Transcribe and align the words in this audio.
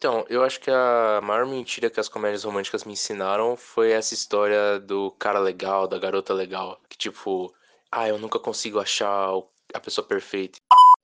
Então, 0.00 0.24
eu 0.30 0.42
acho 0.42 0.58
que 0.60 0.70
a 0.70 1.20
maior 1.22 1.44
mentira 1.44 1.90
que 1.90 2.00
as 2.00 2.08
comédias 2.08 2.44
românticas 2.44 2.84
me 2.84 2.94
ensinaram 2.94 3.54
foi 3.54 3.92
essa 3.92 4.14
história 4.14 4.80
do 4.80 5.10
cara 5.18 5.38
legal, 5.38 5.86
da 5.86 5.98
garota 5.98 6.32
legal. 6.32 6.80
Que 6.88 6.96
tipo, 6.96 7.52
ah, 7.92 8.08
eu 8.08 8.18
nunca 8.18 8.38
consigo 8.38 8.80
achar 8.80 9.28
a 9.74 9.78
pessoa 9.78 10.02
perfeita. 10.02 10.58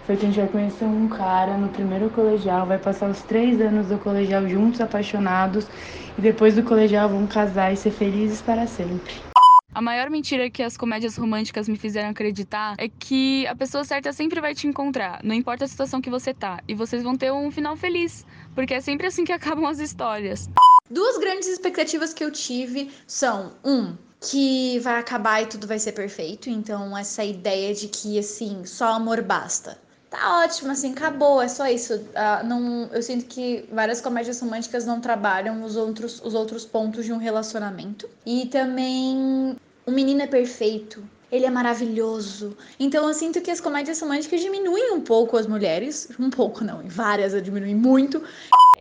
Foi 0.06 0.16
que 0.16 0.24
a 0.24 0.28
gente 0.30 0.40
vai 0.40 0.48
conhecer 0.48 0.86
um 0.86 1.10
cara 1.10 1.58
no 1.58 1.68
primeiro 1.68 2.08
colegial, 2.08 2.66
vai 2.66 2.78
passar 2.78 3.10
os 3.10 3.20
três 3.20 3.60
anos 3.60 3.88
do 3.88 3.98
colegial 3.98 4.48
juntos, 4.48 4.80
apaixonados, 4.80 5.66
e 6.16 6.22
depois 6.22 6.54
do 6.54 6.62
colegial 6.62 7.10
vão 7.10 7.26
casar 7.26 7.74
e 7.74 7.76
ser 7.76 7.90
felizes 7.90 8.40
para 8.40 8.66
sempre. 8.66 9.25
A 9.76 9.82
maior 9.82 10.08
mentira 10.08 10.48
que 10.48 10.62
as 10.62 10.74
comédias 10.74 11.18
românticas 11.18 11.68
me 11.68 11.76
fizeram 11.76 12.08
acreditar 12.08 12.76
é 12.78 12.88
que 12.88 13.46
a 13.46 13.54
pessoa 13.54 13.84
certa 13.84 14.10
sempre 14.10 14.40
vai 14.40 14.54
te 14.54 14.66
encontrar, 14.66 15.20
não 15.22 15.34
importa 15.34 15.66
a 15.66 15.68
situação 15.68 16.00
que 16.00 16.08
você 16.08 16.32
tá, 16.32 16.62
e 16.66 16.74
vocês 16.74 17.02
vão 17.02 17.14
ter 17.14 17.30
um 17.30 17.50
final 17.50 17.76
feliz, 17.76 18.24
porque 18.54 18.72
é 18.72 18.80
sempre 18.80 19.06
assim 19.06 19.22
que 19.22 19.32
acabam 19.36 19.66
as 19.66 19.78
histórias. 19.78 20.48
Duas 20.88 21.18
grandes 21.18 21.46
expectativas 21.46 22.14
que 22.14 22.24
eu 22.24 22.30
tive 22.30 22.90
são: 23.06 23.52
um, 23.62 23.94
que 24.18 24.78
vai 24.78 24.98
acabar 24.98 25.42
e 25.42 25.46
tudo 25.46 25.66
vai 25.66 25.78
ser 25.78 25.92
perfeito, 25.92 26.48
então 26.48 26.96
essa 26.96 27.22
ideia 27.22 27.74
de 27.74 27.88
que 27.88 28.18
assim, 28.18 28.64
só 28.64 28.94
amor 28.94 29.20
basta. 29.20 29.78
Tá 30.08 30.40
ótimo, 30.42 30.70
assim, 30.70 30.92
acabou, 30.92 31.42
é 31.42 31.48
só 31.48 31.66
isso. 31.66 31.96
Uh, 31.96 32.46
não, 32.46 32.84
eu 32.92 33.02
sinto 33.02 33.26
que 33.26 33.68
várias 33.70 34.00
comédias 34.00 34.40
românticas 34.40 34.86
não 34.86 35.02
trabalham 35.02 35.62
os 35.62 35.76
outros, 35.76 36.22
os 36.24 36.32
outros 36.32 36.64
pontos 36.64 37.04
de 37.04 37.12
um 37.12 37.18
relacionamento. 37.18 38.08
E 38.24 38.46
também 38.46 39.56
o 39.86 39.90
menino 39.92 40.22
é 40.22 40.26
perfeito, 40.26 41.02
ele 41.30 41.46
é 41.46 41.50
maravilhoso. 41.50 42.56
Então 42.78 43.06
eu 43.06 43.14
sinto 43.14 43.40
que 43.40 43.52
as 43.52 43.60
comédias 43.60 44.00
românticas 44.00 44.40
diminuem 44.40 44.92
um 44.92 45.00
pouco 45.00 45.36
as 45.36 45.46
mulheres. 45.46 46.08
Um 46.18 46.28
pouco 46.28 46.64
não, 46.64 46.82
em 46.82 46.88
várias 46.88 47.40
diminuem 47.42 47.74
muito. 47.74 48.20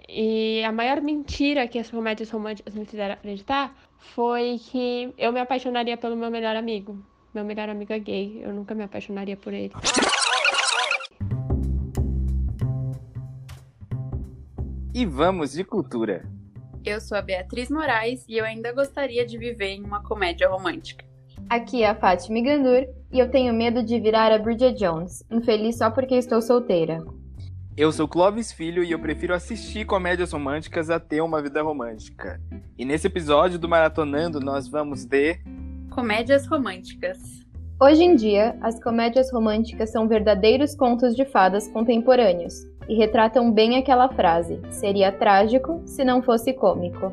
E 0.09 0.63
a 0.63 0.71
maior 0.71 1.01
mentira 1.01 1.67
que 1.67 1.77
as 1.77 1.89
comédias 1.89 2.29
românticas 2.31 2.73
me 2.73 2.85
fizeram 2.85 3.13
acreditar 3.13 3.75
foi 4.15 4.59
que 4.59 5.13
eu 5.17 5.31
me 5.31 5.39
apaixonaria 5.39 5.95
pelo 5.95 6.15
meu 6.15 6.31
melhor 6.31 6.55
amigo. 6.55 6.97
Meu 7.33 7.45
melhor 7.45 7.69
amigo 7.69 7.93
é 7.93 7.99
gay, 7.99 8.41
eu 8.43 8.51
nunca 8.53 8.73
me 8.73 8.83
apaixonaria 8.83 9.37
por 9.37 9.53
ele. 9.53 9.73
E 14.93 15.05
vamos 15.05 15.51
de 15.51 15.63
cultura. 15.63 16.34
Eu 16.85 17.01
sou 17.01 17.17
a 17.17 17.21
Beatriz 17.21 17.67
Moraes 17.71 18.23
e 18.29 18.37
eu 18.37 18.45
ainda 18.45 18.71
gostaria 18.71 19.25
de 19.25 19.39
viver 19.39 19.69
em 19.69 19.83
uma 19.83 20.03
comédia 20.03 20.47
romântica. 20.47 21.03
Aqui 21.49 21.81
é 21.81 21.89
a 21.89 21.95
Fátima 21.95 22.39
Gandur 22.41 22.85
e 23.11 23.17
eu 23.17 23.31
tenho 23.31 23.51
medo 23.55 23.81
de 23.81 23.99
virar 23.99 24.31
a 24.31 24.37
Bridget 24.37 24.77
Jones, 24.77 25.23
infeliz 25.31 25.79
só 25.79 25.89
porque 25.89 26.13
estou 26.13 26.43
solteira. 26.43 27.03
Eu 27.75 27.91
sou 27.91 28.07
Clovis 28.07 28.51
Filho 28.51 28.83
e 28.83 28.91
eu 28.91 28.99
prefiro 28.99 29.33
assistir 29.33 29.83
comédias 29.85 30.31
românticas 30.31 30.91
a 30.91 30.99
ter 30.99 31.21
uma 31.21 31.41
vida 31.41 31.59
romântica. 31.63 32.39
E 32.77 32.85
nesse 32.85 33.07
episódio 33.07 33.57
do 33.57 33.67
Maratonando 33.67 34.39
nós 34.39 34.67
vamos 34.67 35.05
ver 35.05 35.41
comédias 35.89 36.45
românticas. 36.45 37.17
Hoje 37.81 38.03
em 38.03 38.15
dia, 38.15 38.55
as 38.61 38.81
comédias 38.81 39.31
românticas 39.33 39.91
são 39.91 40.07
verdadeiros 40.07 40.75
contos 40.75 41.15
de 41.15 41.25
fadas 41.25 41.67
contemporâneos, 41.67 42.53
e 42.87 42.95
retratam 42.95 43.51
bem 43.51 43.77
aquela 43.77 44.09
frase: 44.09 44.59
seria 44.69 45.11
trágico 45.11 45.81
se 45.85 46.03
não 46.03 46.21
fosse 46.21 46.53
cômico. 46.53 47.11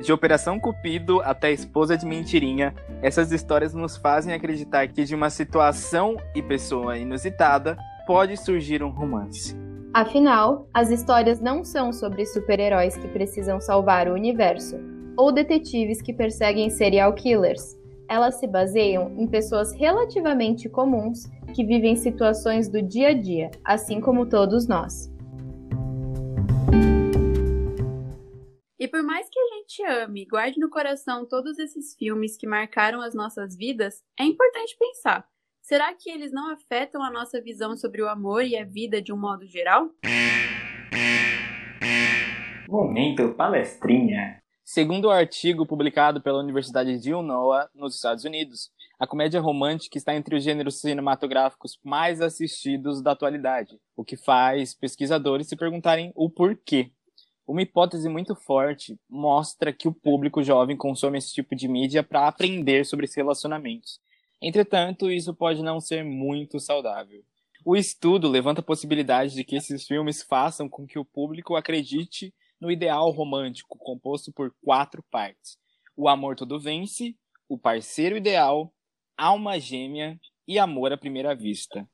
De 0.00 0.12
Operação 0.12 0.60
Cupido 0.60 1.20
até 1.22 1.50
Esposa 1.50 1.96
de 1.96 2.06
Mentirinha, 2.06 2.72
essas 3.02 3.32
histórias 3.32 3.74
nos 3.74 3.96
fazem 3.96 4.32
acreditar 4.32 4.86
que 4.86 5.04
de 5.04 5.14
uma 5.14 5.28
situação 5.28 6.16
e 6.34 6.42
pessoa 6.42 6.96
inusitada 6.96 7.76
pode 8.06 8.36
surgir 8.36 8.82
um 8.82 8.90
romance. 8.90 9.56
Afinal, 9.92 10.68
as 10.72 10.90
histórias 10.90 11.40
não 11.40 11.64
são 11.64 11.92
sobre 11.92 12.24
super-heróis 12.26 12.96
que 12.96 13.08
precisam 13.08 13.60
salvar 13.60 14.08
o 14.08 14.14
universo, 14.14 14.78
ou 15.16 15.32
detetives 15.32 16.00
que 16.00 16.12
perseguem 16.12 16.70
serial 16.70 17.12
killers. 17.14 17.77
Elas 18.08 18.36
se 18.36 18.46
baseiam 18.46 19.14
em 19.18 19.26
pessoas 19.26 19.74
relativamente 19.74 20.66
comuns 20.66 21.26
que 21.54 21.62
vivem 21.62 21.94
situações 21.94 22.66
do 22.66 22.80
dia 22.80 23.08
a 23.08 23.12
dia, 23.12 23.50
assim 23.62 24.00
como 24.00 24.26
todos 24.26 24.66
nós. 24.66 25.12
E 28.80 28.88
por 28.88 29.02
mais 29.02 29.28
que 29.28 29.38
a 29.38 29.56
gente 29.56 29.84
ame 29.84 30.22
e 30.22 30.26
guarde 30.26 30.58
no 30.58 30.70
coração 30.70 31.26
todos 31.26 31.58
esses 31.58 31.94
filmes 31.94 32.38
que 32.38 32.46
marcaram 32.46 33.02
as 33.02 33.14
nossas 33.14 33.54
vidas, 33.54 34.02
é 34.18 34.24
importante 34.24 34.74
pensar: 34.78 35.28
será 35.60 35.92
que 35.92 36.08
eles 36.08 36.32
não 36.32 36.50
afetam 36.50 37.02
a 37.02 37.10
nossa 37.10 37.42
visão 37.42 37.76
sobre 37.76 38.00
o 38.00 38.08
amor 38.08 38.42
e 38.42 38.56
a 38.56 38.64
vida 38.64 39.02
de 39.02 39.12
um 39.12 39.18
modo 39.18 39.44
geral? 39.46 39.90
Momento 42.66 43.34
palestrinha. 43.34 44.40
Segundo 44.70 45.06
o 45.06 45.10
artigo 45.10 45.64
publicado 45.64 46.20
pela 46.20 46.40
Universidade 46.40 46.98
de 46.98 47.08
Illinois, 47.08 47.66
nos 47.74 47.94
Estados 47.94 48.24
Unidos, 48.24 48.70
a 48.98 49.06
comédia 49.06 49.40
romântica 49.40 49.96
está 49.96 50.14
entre 50.14 50.36
os 50.36 50.44
gêneros 50.44 50.78
cinematográficos 50.78 51.80
mais 51.82 52.20
assistidos 52.20 53.00
da 53.00 53.12
atualidade, 53.12 53.80
o 53.96 54.04
que 54.04 54.14
faz 54.14 54.74
pesquisadores 54.74 55.48
se 55.48 55.56
perguntarem 55.56 56.12
o 56.14 56.28
porquê. 56.28 56.90
Uma 57.46 57.62
hipótese 57.62 58.10
muito 58.10 58.34
forte 58.34 59.00
mostra 59.08 59.72
que 59.72 59.88
o 59.88 59.94
público 59.94 60.42
jovem 60.42 60.76
consome 60.76 61.16
esse 61.16 61.32
tipo 61.32 61.56
de 61.56 61.66
mídia 61.66 62.02
para 62.02 62.28
aprender 62.28 62.84
sobre 62.84 63.06
os 63.06 63.14
relacionamentos. 63.14 63.98
Entretanto, 64.38 65.10
isso 65.10 65.32
pode 65.32 65.62
não 65.62 65.80
ser 65.80 66.04
muito 66.04 66.60
saudável. 66.60 67.24
O 67.64 67.74
estudo 67.74 68.28
levanta 68.28 68.60
a 68.60 68.62
possibilidade 68.62 69.34
de 69.34 69.44
que 69.44 69.56
esses 69.56 69.86
filmes 69.86 70.22
façam 70.22 70.68
com 70.68 70.86
que 70.86 70.98
o 70.98 71.06
público 71.06 71.56
acredite 71.56 72.34
no 72.60 72.70
ideal 72.70 73.10
romântico, 73.10 73.78
composto 73.78 74.32
por 74.32 74.54
quatro 74.62 75.02
partes: 75.10 75.56
o 75.96 76.08
amor 76.08 76.36
todo 76.36 76.60
vence, 76.60 77.16
o 77.48 77.58
parceiro 77.58 78.16
ideal, 78.16 78.72
alma 79.16 79.58
gêmea 79.58 80.18
e 80.46 80.58
amor 80.58 80.92
à 80.92 80.96
primeira 80.96 81.34
vista. 81.34 81.88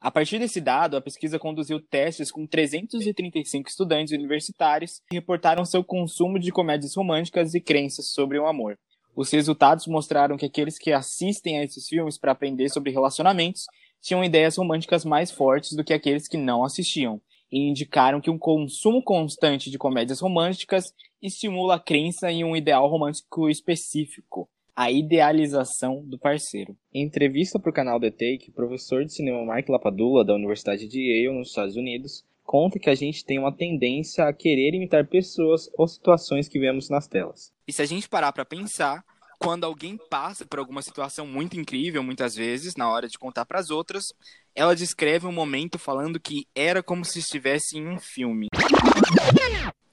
A 0.00 0.10
partir 0.10 0.38
desse 0.38 0.60
dado, 0.60 0.96
a 0.96 1.00
pesquisa 1.00 1.38
conduziu 1.38 1.80
testes 1.80 2.30
com 2.30 2.46
335 2.46 3.68
estudantes 3.68 4.12
universitários 4.12 5.00
que 5.08 5.16
reportaram 5.16 5.64
seu 5.64 5.82
consumo 5.82 6.38
de 6.38 6.52
comédias 6.52 6.94
românticas 6.94 7.54
e 7.54 7.60
crenças 7.60 8.12
sobre 8.12 8.38
o 8.38 8.46
amor. 8.46 8.78
Os 9.16 9.30
resultados 9.30 9.86
mostraram 9.86 10.36
que 10.36 10.44
aqueles 10.44 10.78
que 10.78 10.92
assistem 10.92 11.58
a 11.58 11.64
esses 11.64 11.88
filmes 11.88 12.18
para 12.18 12.32
aprender 12.32 12.68
sobre 12.68 12.92
relacionamentos 12.92 13.64
tinham 14.02 14.22
ideias 14.22 14.56
românticas 14.56 15.04
mais 15.04 15.30
fortes 15.30 15.72
do 15.72 15.82
que 15.82 15.94
aqueles 15.94 16.28
que 16.28 16.36
não 16.36 16.62
assistiam, 16.62 17.20
e 17.50 17.68
indicaram 17.68 18.20
que 18.20 18.30
um 18.30 18.38
consumo 18.38 19.02
constante 19.02 19.70
de 19.70 19.78
comédias 19.78 20.20
românticas 20.20 20.92
estimula 21.22 21.76
a 21.76 21.80
crença 21.80 22.30
em 22.30 22.44
um 22.44 22.56
ideal 22.56 22.88
romântico 22.88 23.48
específico, 23.48 24.48
a 24.74 24.90
idealização 24.90 26.04
do 26.04 26.18
parceiro. 26.18 26.76
Em 26.92 27.02
entrevista 27.02 27.58
para 27.58 27.70
o 27.70 27.74
canal 27.74 27.98
The 27.98 28.10
Take, 28.10 28.50
o 28.50 28.52
professor 28.52 29.04
de 29.04 29.12
cinema 29.12 29.44
Mark 29.44 29.68
Lapadula, 29.68 30.24
da 30.24 30.34
Universidade 30.34 30.86
de 30.86 31.00
Yale, 31.00 31.38
nos 31.38 31.48
Estados 31.48 31.76
Unidos, 31.76 32.24
conta 32.44 32.78
que 32.78 32.90
a 32.90 32.94
gente 32.94 33.24
tem 33.24 33.38
uma 33.38 33.52
tendência 33.52 34.24
a 34.24 34.32
querer 34.32 34.74
imitar 34.74 35.06
pessoas 35.06 35.68
ou 35.76 35.88
situações 35.88 36.48
que 36.48 36.58
vemos 36.58 36.88
nas 36.88 37.08
telas. 37.08 37.52
E 37.66 37.72
se 37.72 37.82
a 37.82 37.86
gente 37.86 38.08
parar 38.08 38.32
para 38.32 38.44
pensar, 38.44 39.02
quando 39.38 39.64
alguém 39.64 39.98
passa 40.10 40.44
por 40.46 40.58
alguma 40.58 40.82
situação 40.82 41.26
muito 41.26 41.58
incrível, 41.58 42.02
muitas 42.02 42.34
vezes, 42.34 42.76
na 42.76 42.90
hora 42.90 43.08
de 43.08 43.18
contar 43.18 43.44
para 43.44 43.58
as 43.58 43.70
outras, 43.70 44.12
ela 44.54 44.74
descreve 44.74 45.26
um 45.26 45.32
momento 45.32 45.78
falando 45.78 46.20
que 46.20 46.46
era 46.54 46.82
como 46.82 47.04
se 47.04 47.18
estivesse 47.18 47.78
em 47.78 47.86
um 47.86 47.98
filme. 47.98 48.48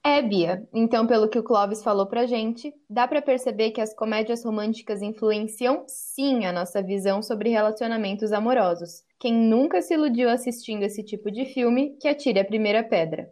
É, 0.06 0.22
Bia. 0.22 0.68
Então, 0.74 1.08
pelo 1.08 1.30
que 1.30 1.40
o 1.40 1.44
Clóvis 1.44 1.82
falou 1.82 2.06
pra 2.06 2.26
gente, 2.26 2.74
dá 2.90 3.08
para 3.08 3.22
perceber 3.22 3.72
que 3.72 3.80
as 3.80 3.96
comédias 3.96 4.44
românticas 4.44 5.02
influenciam 5.02 5.86
sim 5.88 6.46
a 6.46 6.52
nossa 6.52 6.84
visão 6.84 7.22
sobre 7.22 7.50
relacionamentos 7.50 8.34
amorosos. 8.34 9.04
Quem 9.18 9.34
nunca 9.34 9.82
se 9.82 9.94
iludiu 9.94 10.30
assistindo 10.30 10.84
esse 10.84 11.04
tipo 11.04 11.32
de 11.32 11.46
filme, 11.46 11.96
que 12.02 12.10
atire 12.10 12.40
a 12.40 12.46
primeira 12.46 12.84
pedra. 12.84 13.30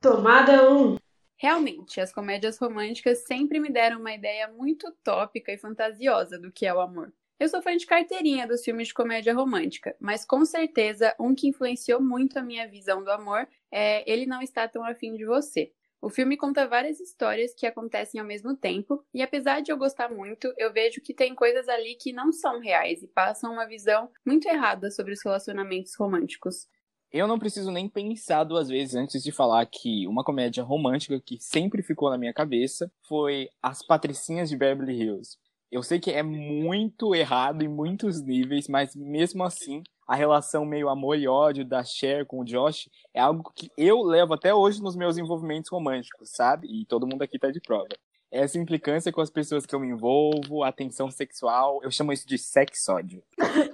Tomada 0.00 0.68
1. 0.68 0.96
Realmente, 1.42 2.02
as 2.02 2.12
comédias 2.12 2.58
românticas 2.58 3.24
sempre 3.24 3.58
me 3.58 3.70
deram 3.70 3.98
uma 3.98 4.12
ideia 4.12 4.46
muito 4.48 4.88
utópica 4.88 5.50
e 5.50 5.56
fantasiosa 5.56 6.38
do 6.38 6.52
que 6.52 6.66
é 6.66 6.74
o 6.74 6.80
amor. 6.80 7.14
Eu 7.38 7.48
sou 7.48 7.62
fã 7.62 7.74
de 7.74 7.86
carteirinha 7.86 8.46
dos 8.46 8.62
filmes 8.62 8.88
de 8.88 8.92
comédia 8.94 9.32
romântica, 9.32 9.96
mas 9.98 10.26
com 10.26 10.44
certeza 10.44 11.16
um 11.18 11.34
que 11.34 11.48
influenciou 11.48 11.98
muito 11.98 12.38
a 12.38 12.42
minha 12.42 12.68
visão 12.68 13.02
do 13.02 13.10
amor 13.10 13.48
é 13.72 14.04
Ele 14.06 14.26
Não 14.26 14.42
Está 14.42 14.68
Tão 14.68 14.84
Afim 14.84 15.16
de 15.16 15.24
Você. 15.24 15.72
O 16.02 16.10
filme 16.10 16.36
conta 16.36 16.68
várias 16.68 17.00
histórias 17.00 17.54
que 17.54 17.64
acontecem 17.64 18.20
ao 18.20 18.26
mesmo 18.26 18.54
tempo, 18.54 19.02
e 19.14 19.22
apesar 19.22 19.62
de 19.62 19.72
eu 19.72 19.78
gostar 19.78 20.10
muito, 20.10 20.52
eu 20.58 20.70
vejo 20.70 21.00
que 21.00 21.14
tem 21.14 21.34
coisas 21.34 21.70
ali 21.70 21.94
que 21.94 22.12
não 22.12 22.32
são 22.32 22.60
reais 22.60 23.02
e 23.02 23.08
passam 23.08 23.50
uma 23.50 23.66
visão 23.66 24.10
muito 24.26 24.46
errada 24.46 24.90
sobre 24.90 25.14
os 25.14 25.24
relacionamentos 25.24 25.94
românticos. 25.98 26.68
Eu 27.12 27.26
não 27.26 27.40
preciso 27.40 27.72
nem 27.72 27.88
pensar 27.88 28.44
duas 28.44 28.68
vezes 28.68 28.94
antes 28.94 29.20
de 29.20 29.32
falar 29.32 29.66
que 29.66 30.06
uma 30.06 30.22
comédia 30.22 30.62
romântica 30.62 31.20
que 31.20 31.38
sempre 31.40 31.82
ficou 31.82 32.08
na 32.08 32.16
minha 32.16 32.32
cabeça 32.32 32.88
foi 33.02 33.48
As 33.60 33.82
Patricinhas 33.82 34.48
de 34.48 34.56
Beverly 34.56 34.94
Hills. 34.94 35.36
Eu 35.72 35.82
sei 35.82 35.98
que 35.98 36.12
é 36.12 36.22
muito 36.22 37.12
errado 37.12 37.62
em 37.62 37.68
muitos 37.68 38.22
níveis, 38.22 38.68
mas 38.68 38.94
mesmo 38.94 39.42
assim, 39.42 39.82
a 40.06 40.14
relação 40.14 40.64
meio 40.64 40.88
amor 40.88 41.18
e 41.18 41.26
ódio 41.26 41.64
da 41.64 41.82
Cher 41.82 42.24
com 42.26 42.42
o 42.42 42.44
Josh 42.44 42.88
é 43.12 43.20
algo 43.20 43.52
que 43.56 43.70
eu 43.76 44.02
levo 44.02 44.34
até 44.34 44.54
hoje 44.54 44.80
nos 44.80 44.94
meus 44.94 45.18
envolvimentos 45.18 45.68
românticos, 45.68 46.30
sabe? 46.30 46.68
E 46.68 46.86
todo 46.86 47.08
mundo 47.08 47.22
aqui 47.22 47.40
tá 47.40 47.50
de 47.50 47.60
prova. 47.60 47.88
Essa 48.30 48.56
implicância 48.56 49.10
com 49.10 49.20
as 49.20 49.30
pessoas 49.30 49.66
que 49.66 49.74
eu 49.74 49.80
me 49.80 49.88
envolvo, 49.88 50.62
a 50.62 50.70
tensão 50.70 51.10
sexual, 51.10 51.80
eu 51.82 51.90
chamo 51.90 52.12
isso 52.12 52.28
de 52.28 52.38
sexódio. 52.38 53.20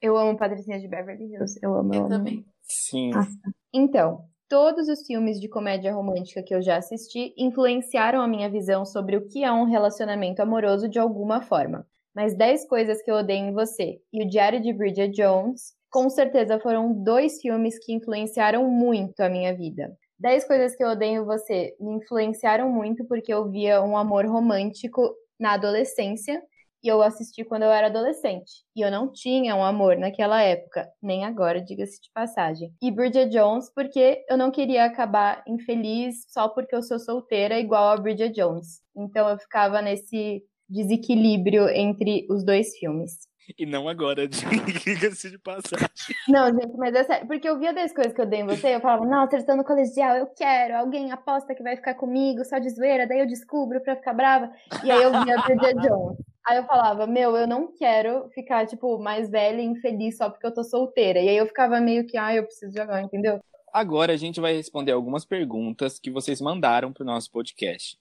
Eu 0.00 0.16
amo 0.16 0.38
Patricinha 0.38 0.78
de 0.78 0.88
Beverly 0.88 1.32
Hills. 1.32 1.58
Eu 1.62 1.74
amo, 1.74 1.92
eu, 1.92 2.00
eu 2.00 2.06
amo. 2.06 2.08
também. 2.08 2.46
Sim. 2.62 3.10
Nossa. 3.10 3.30
Então, 3.72 4.24
todos 4.48 4.88
os 4.88 5.06
filmes 5.06 5.40
de 5.40 5.48
comédia 5.48 5.92
romântica 5.92 6.42
que 6.42 6.54
eu 6.54 6.62
já 6.62 6.76
assisti 6.76 7.34
influenciaram 7.36 8.20
a 8.20 8.28
minha 8.28 8.48
visão 8.48 8.84
sobre 8.84 9.16
o 9.16 9.26
que 9.26 9.44
é 9.44 9.52
um 9.52 9.64
relacionamento 9.64 10.40
amoroso 10.40 10.88
de 10.88 10.98
alguma 10.98 11.42
forma. 11.42 11.86
Mas 12.14 12.34
10 12.34 12.66
Coisas 12.66 13.02
que 13.02 13.10
Eu 13.10 13.16
Odeio 13.16 13.46
em 13.46 13.52
Você 13.52 14.00
e 14.12 14.24
O 14.24 14.28
Diário 14.28 14.60
de 14.60 14.72
Bridget 14.72 15.12
Jones, 15.14 15.74
com 15.90 16.08
certeza 16.10 16.58
foram 16.58 16.92
dois 16.92 17.40
filmes 17.40 17.78
que 17.78 17.92
influenciaram 17.92 18.68
muito 18.70 19.20
a 19.20 19.28
minha 19.28 19.54
vida. 19.54 19.96
10 20.18 20.46
Coisas 20.46 20.74
que 20.74 20.82
Eu 20.82 20.88
Odeio 20.88 21.22
em 21.22 21.24
Você 21.24 21.76
me 21.78 21.92
influenciaram 21.94 22.70
muito 22.70 23.04
porque 23.04 23.32
eu 23.32 23.48
via 23.50 23.82
um 23.82 23.96
amor 23.96 24.26
romântico 24.26 25.14
na 25.38 25.52
adolescência 25.52 26.42
e 26.82 26.88
eu 26.88 27.02
assisti 27.02 27.44
quando 27.44 27.62
eu 27.62 27.70
era 27.70 27.88
adolescente. 27.88 28.64
E 28.74 28.80
eu 28.80 28.90
não 28.90 29.10
tinha 29.10 29.54
um 29.54 29.64
amor 29.64 29.96
naquela 29.96 30.42
época, 30.42 30.88
nem 31.02 31.24
agora, 31.24 31.60
diga-se 31.60 32.00
de 32.00 32.10
passagem. 32.12 32.72
E 32.82 32.90
Bridget 32.90 33.30
Jones, 33.30 33.72
porque 33.74 34.24
eu 34.28 34.36
não 34.36 34.50
queria 34.50 34.84
acabar 34.84 35.42
infeliz 35.46 36.24
só 36.28 36.48
porque 36.48 36.74
eu 36.74 36.82
sou 36.82 36.98
solteira, 36.98 37.58
igual 37.58 37.88
a 37.90 37.96
Bridget 37.96 38.34
Jones. 38.34 38.80
Então 38.96 39.28
eu 39.28 39.38
ficava 39.38 39.82
nesse 39.82 40.42
desequilíbrio 40.68 41.68
entre 41.68 42.26
os 42.30 42.44
dois 42.44 42.76
filmes. 42.76 43.28
E 43.56 43.64
não 43.64 43.88
agora, 43.88 44.28
diga-se 44.84 45.30
de 45.30 45.38
passagem. 45.38 45.88
Não, 46.28 46.48
gente, 46.48 46.76
mas 46.76 46.94
é 46.94 47.04
sério. 47.04 47.26
Porque 47.26 47.48
eu 47.48 47.58
via 47.58 47.72
das 47.72 47.92
coisas 47.94 48.12
que 48.12 48.20
eu 48.20 48.26
dei 48.26 48.40
em 48.40 48.46
você, 48.46 48.74
eu 48.74 48.80
falava, 48.80 49.06
nossa, 49.06 49.34
eles 49.34 49.42
estão 49.42 49.56
no 49.56 49.64
colegial, 49.64 50.16
eu 50.16 50.26
quero. 50.26 50.76
Alguém 50.76 51.10
aposta 51.12 51.54
que 51.54 51.62
vai 51.62 51.74
ficar 51.74 51.94
comigo, 51.94 52.44
só 52.44 52.58
de 52.58 52.68
zoeira, 52.68 53.06
daí 53.06 53.20
eu 53.20 53.26
descubro 53.26 53.80
pra 53.80 53.96
ficar 53.96 54.12
brava. 54.12 54.50
E 54.84 54.90
aí 54.90 55.02
eu 55.02 55.10
via 55.22 55.40
Bridget 55.42 55.80
Jones. 55.80 56.18
Aí 56.48 56.56
eu 56.56 56.64
falava, 56.64 57.06
meu, 57.06 57.36
eu 57.36 57.46
não 57.46 57.70
quero 57.70 58.26
ficar, 58.30 58.66
tipo, 58.66 58.98
mais 58.98 59.28
velha 59.28 59.60
e 59.60 59.66
infeliz 59.66 60.16
só 60.16 60.30
porque 60.30 60.46
eu 60.46 60.54
tô 60.54 60.64
solteira. 60.64 61.20
E 61.20 61.28
aí 61.28 61.36
eu 61.36 61.46
ficava 61.46 61.78
meio 61.78 62.06
que, 62.06 62.16
ah, 62.16 62.34
eu 62.34 62.42
preciso 62.42 62.74
jogar, 62.74 63.02
entendeu? 63.02 63.38
Agora 63.70 64.14
a 64.14 64.16
gente 64.16 64.40
vai 64.40 64.54
responder 64.54 64.92
algumas 64.92 65.26
perguntas 65.26 65.98
que 65.98 66.10
vocês 66.10 66.40
mandaram 66.40 66.90
pro 66.90 67.04
nosso 67.04 67.30
podcast. 67.30 67.98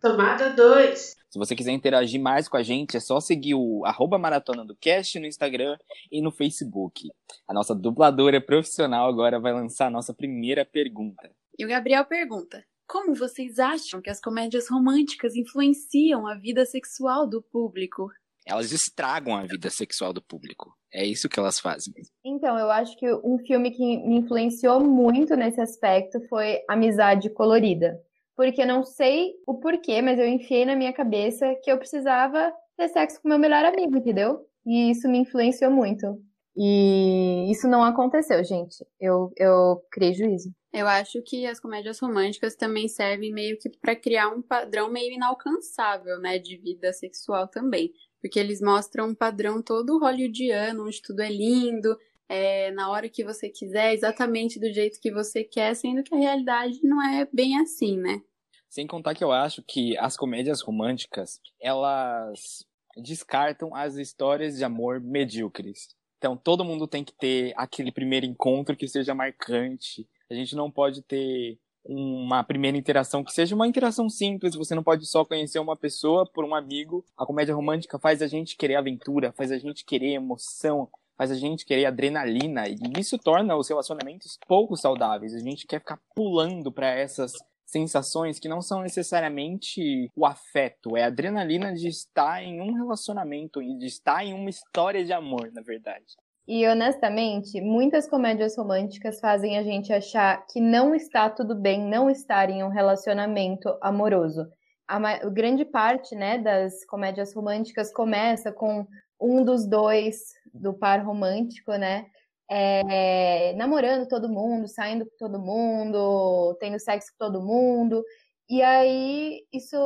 Tomada 0.00 0.50
2. 0.50 0.98
Se 0.98 1.38
você 1.38 1.54
quiser 1.54 1.70
interagir 1.70 2.20
mais 2.20 2.48
com 2.48 2.56
a 2.56 2.62
gente, 2.64 2.96
é 2.96 3.00
só 3.00 3.20
seguir 3.20 3.54
o 3.54 3.84
arroba 3.84 4.18
Maratona 4.18 4.64
do 4.64 4.74
Cast 4.74 5.16
no 5.20 5.26
Instagram 5.26 5.78
e 6.10 6.20
no 6.20 6.32
Facebook. 6.32 7.08
A 7.46 7.54
nossa 7.54 7.72
dubladora 7.72 8.40
profissional 8.40 9.08
agora 9.08 9.38
vai 9.38 9.52
lançar 9.52 9.86
a 9.86 9.90
nossa 9.90 10.12
primeira 10.12 10.64
pergunta. 10.64 11.30
E 11.56 11.64
o 11.64 11.68
Gabriel 11.68 12.04
pergunta: 12.04 12.64
Como 12.90 13.14
vocês 13.14 13.58
acham 13.60 14.02
que 14.02 14.10
as 14.10 14.20
comédias 14.20 14.68
românticas 14.68 15.36
influenciam 15.36 16.26
a 16.26 16.34
vida 16.34 16.66
sexual 16.66 17.26
do 17.26 17.40
público? 17.40 18.10
Elas 18.44 18.72
estragam 18.72 19.36
a 19.36 19.42
vida 19.42 19.70
sexual 19.70 20.12
do 20.12 20.20
público. 20.20 20.74
É 20.92 21.06
isso 21.06 21.28
que 21.28 21.38
elas 21.38 21.60
fazem. 21.60 21.94
Então, 22.24 22.58
eu 22.58 22.68
acho 22.68 22.96
que 22.98 23.06
um 23.22 23.38
filme 23.46 23.70
que 23.70 23.98
me 23.98 24.16
influenciou 24.16 24.80
muito 24.80 25.36
nesse 25.36 25.60
aspecto 25.60 26.18
foi 26.28 26.58
Amizade 26.68 27.30
Colorida 27.30 27.96
porque 28.40 28.62
eu 28.62 28.66
não 28.66 28.82
sei 28.82 29.34
o 29.46 29.60
porquê, 29.60 30.00
mas 30.00 30.18
eu 30.18 30.26
enfiei 30.26 30.64
na 30.64 30.74
minha 30.74 30.94
cabeça 30.94 31.54
que 31.62 31.70
eu 31.70 31.76
precisava 31.76 32.50
ter 32.74 32.88
sexo 32.88 33.20
com 33.20 33.28
meu 33.28 33.38
melhor 33.38 33.66
amigo, 33.66 33.98
entendeu? 33.98 34.40
E 34.64 34.90
isso 34.90 35.06
me 35.06 35.18
influenciou 35.18 35.70
muito. 35.70 36.18
E 36.56 37.50
isso 37.50 37.68
não 37.68 37.82
aconteceu, 37.82 38.42
gente. 38.44 38.84
Eu, 39.00 39.32
eu 39.36 39.82
criei 39.90 40.14
juízo. 40.14 40.52
Eu 40.72 40.86
acho 40.86 41.20
que 41.22 41.46
as 41.46 41.58
comédias 41.58 41.98
românticas 41.98 42.54
também 42.54 42.88
servem 42.88 43.32
meio 43.32 43.58
que 43.58 43.68
para 43.68 43.96
criar 43.96 44.28
um 44.28 44.40
padrão 44.40 44.90
meio 44.90 45.12
inalcançável, 45.12 46.18
né, 46.20 46.38
de 46.38 46.56
vida 46.56 46.92
sexual 46.92 47.48
também. 47.48 47.92
Porque 48.20 48.38
eles 48.38 48.60
mostram 48.60 49.08
um 49.08 49.14
padrão 49.14 49.62
todo 49.62 49.98
hollywoodiano, 49.98 50.86
onde 50.86 51.02
tudo 51.02 51.20
é 51.22 51.28
lindo, 51.28 51.96
é, 52.28 52.70
na 52.70 52.88
hora 52.90 53.08
que 53.08 53.24
você 53.24 53.48
quiser, 53.48 53.92
exatamente 53.92 54.60
do 54.60 54.72
jeito 54.72 55.00
que 55.00 55.10
você 55.10 55.42
quer, 55.42 55.74
sendo 55.74 56.02
que 56.04 56.14
a 56.14 56.18
realidade 56.18 56.78
não 56.84 57.02
é 57.02 57.28
bem 57.32 57.58
assim, 57.58 57.96
né? 57.96 58.22
Sem 58.68 58.86
contar 58.86 59.16
que 59.16 59.24
eu 59.24 59.32
acho 59.32 59.64
que 59.66 59.98
as 59.98 60.16
comédias 60.16 60.60
românticas, 60.60 61.40
elas 61.60 62.64
descartam 62.96 63.74
as 63.74 63.96
histórias 63.96 64.56
de 64.56 64.62
amor 64.62 65.00
medíocres. 65.00 65.88
Então, 66.20 66.36
todo 66.36 66.66
mundo 66.66 66.86
tem 66.86 67.02
que 67.02 67.14
ter 67.14 67.54
aquele 67.56 67.90
primeiro 67.90 68.26
encontro 68.26 68.76
que 68.76 68.86
seja 68.86 69.14
marcante. 69.14 70.06
A 70.30 70.34
gente 70.34 70.54
não 70.54 70.70
pode 70.70 71.00
ter 71.00 71.58
uma 71.82 72.44
primeira 72.44 72.76
interação 72.76 73.24
que 73.24 73.32
seja 73.32 73.54
uma 73.54 73.66
interação 73.66 74.06
simples. 74.10 74.54
Você 74.54 74.74
não 74.74 74.82
pode 74.82 75.06
só 75.06 75.24
conhecer 75.24 75.58
uma 75.58 75.74
pessoa 75.74 76.26
por 76.26 76.44
um 76.44 76.54
amigo. 76.54 77.02
A 77.16 77.24
comédia 77.24 77.54
romântica 77.54 77.98
faz 77.98 78.20
a 78.20 78.26
gente 78.26 78.54
querer 78.54 78.76
aventura, 78.76 79.32
faz 79.32 79.50
a 79.50 79.56
gente 79.56 79.82
querer 79.82 80.12
emoção, 80.12 80.90
faz 81.16 81.30
a 81.30 81.36
gente 81.36 81.64
querer 81.64 81.86
adrenalina. 81.86 82.68
E 82.68 82.76
isso 82.98 83.16
torna 83.16 83.56
os 83.56 83.70
relacionamentos 83.70 84.38
pouco 84.46 84.76
saudáveis. 84.76 85.34
A 85.34 85.40
gente 85.40 85.66
quer 85.66 85.80
ficar 85.80 85.98
pulando 86.14 86.70
para 86.70 86.90
essas 86.90 87.32
sensações 87.70 88.38
que 88.38 88.48
não 88.48 88.60
são 88.60 88.82
necessariamente 88.82 90.10
o 90.14 90.26
afeto, 90.26 90.96
é 90.96 91.04
a 91.04 91.06
adrenalina 91.06 91.72
de 91.72 91.88
estar 91.88 92.42
em 92.42 92.60
um 92.60 92.74
relacionamento 92.74 93.60
de 93.60 93.86
estar 93.86 94.24
em 94.24 94.34
uma 94.34 94.50
história 94.50 95.04
de 95.04 95.12
amor, 95.12 95.50
na 95.52 95.62
verdade. 95.62 96.16
E 96.46 96.66
honestamente, 96.66 97.60
muitas 97.60 98.08
comédias 98.08 98.56
românticas 98.56 99.20
fazem 99.20 99.56
a 99.56 99.62
gente 99.62 99.92
achar 99.92 100.44
que 100.46 100.60
não 100.60 100.94
está 100.94 101.30
tudo 101.30 101.54
bem 101.54 101.80
não 101.80 102.10
estar 102.10 102.50
em 102.50 102.64
um 102.64 102.68
relacionamento 102.68 103.68
amoroso. 103.80 104.48
A 104.88 104.98
grande 105.28 105.64
parte, 105.64 106.16
né, 106.16 106.38
das 106.38 106.84
comédias 106.84 107.32
românticas 107.32 107.92
começa 107.92 108.50
com 108.50 108.84
um 109.20 109.44
dos 109.44 109.64
dois 109.64 110.34
do 110.52 110.72
par 110.74 111.04
romântico, 111.04 111.72
né, 111.74 112.06
é, 112.50 113.52
namorando 113.54 114.08
todo 114.08 114.28
mundo, 114.28 114.66
saindo 114.66 115.06
com 115.06 115.16
todo 115.16 115.38
mundo, 115.38 116.56
tendo 116.58 116.80
sexo 116.80 117.12
com 117.12 117.24
todo 117.24 117.40
mundo. 117.40 118.04
E 118.48 118.60
aí 118.60 119.46
isso 119.52 119.76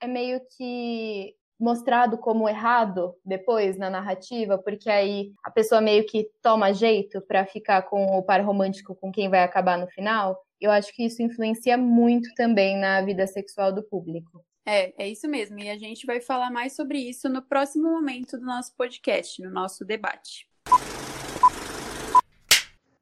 é 0.00 0.08
meio 0.08 0.40
que 0.56 1.36
mostrado 1.58 2.18
como 2.18 2.48
errado 2.48 3.14
depois 3.24 3.76
na 3.76 3.88
narrativa, 3.88 4.58
porque 4.58 4.90
aí 4.90 5.32
a 5.44 5.50
pessoa 5.50 5.80
meio 5.80 6.04
que 6.04 6.28
toma 6.42 6.72
jeito 6.72 7.20
para 7.20 7.46
ficar 7.46 7.82
com 7.82 8.18
o 8.18 8.22
par 8.22 8.44
romântico 8.44 8.94
com 8.96 9.12
quem 9.12 9.28
vai 9.28 9.44
acabar 9.44 9.78
no 9.78 9.86
final. 9.88 10.36
Eu 10.60 10.70
acho 10.70 10.92
que 10.94 11.04
isso 11.04 11.22
influencia 11.22 11.76
muito 11.78 12.28
também 12.34 12.76
na 12.76 13.02
vida 13.02 13.26
sexual 13.26 13.72
do 13.72 13.82
público. 13.84 14.44
É, 14.66 15.04
é 15.04 15.08
isso 15.08 15.28
mesmo. 15.28 15.58
E 15.60 15.70
a 15.70 15.78
gente 15.78 16.06
vai 16.06 16.20
falar 16.20 16.50
mais 16.50 16.74
sobre 16.74 16.98
isso 16.98 17.28
no 17.28 17.42
próximo 17.42 17.90
momento 17.90 18.38
do 18.38 18.44
nosso 18.44 18.74
podcast, 18.76 19.40
no 19.42 19.50
nosso 19.50 19.84
debate. 19.84 20.48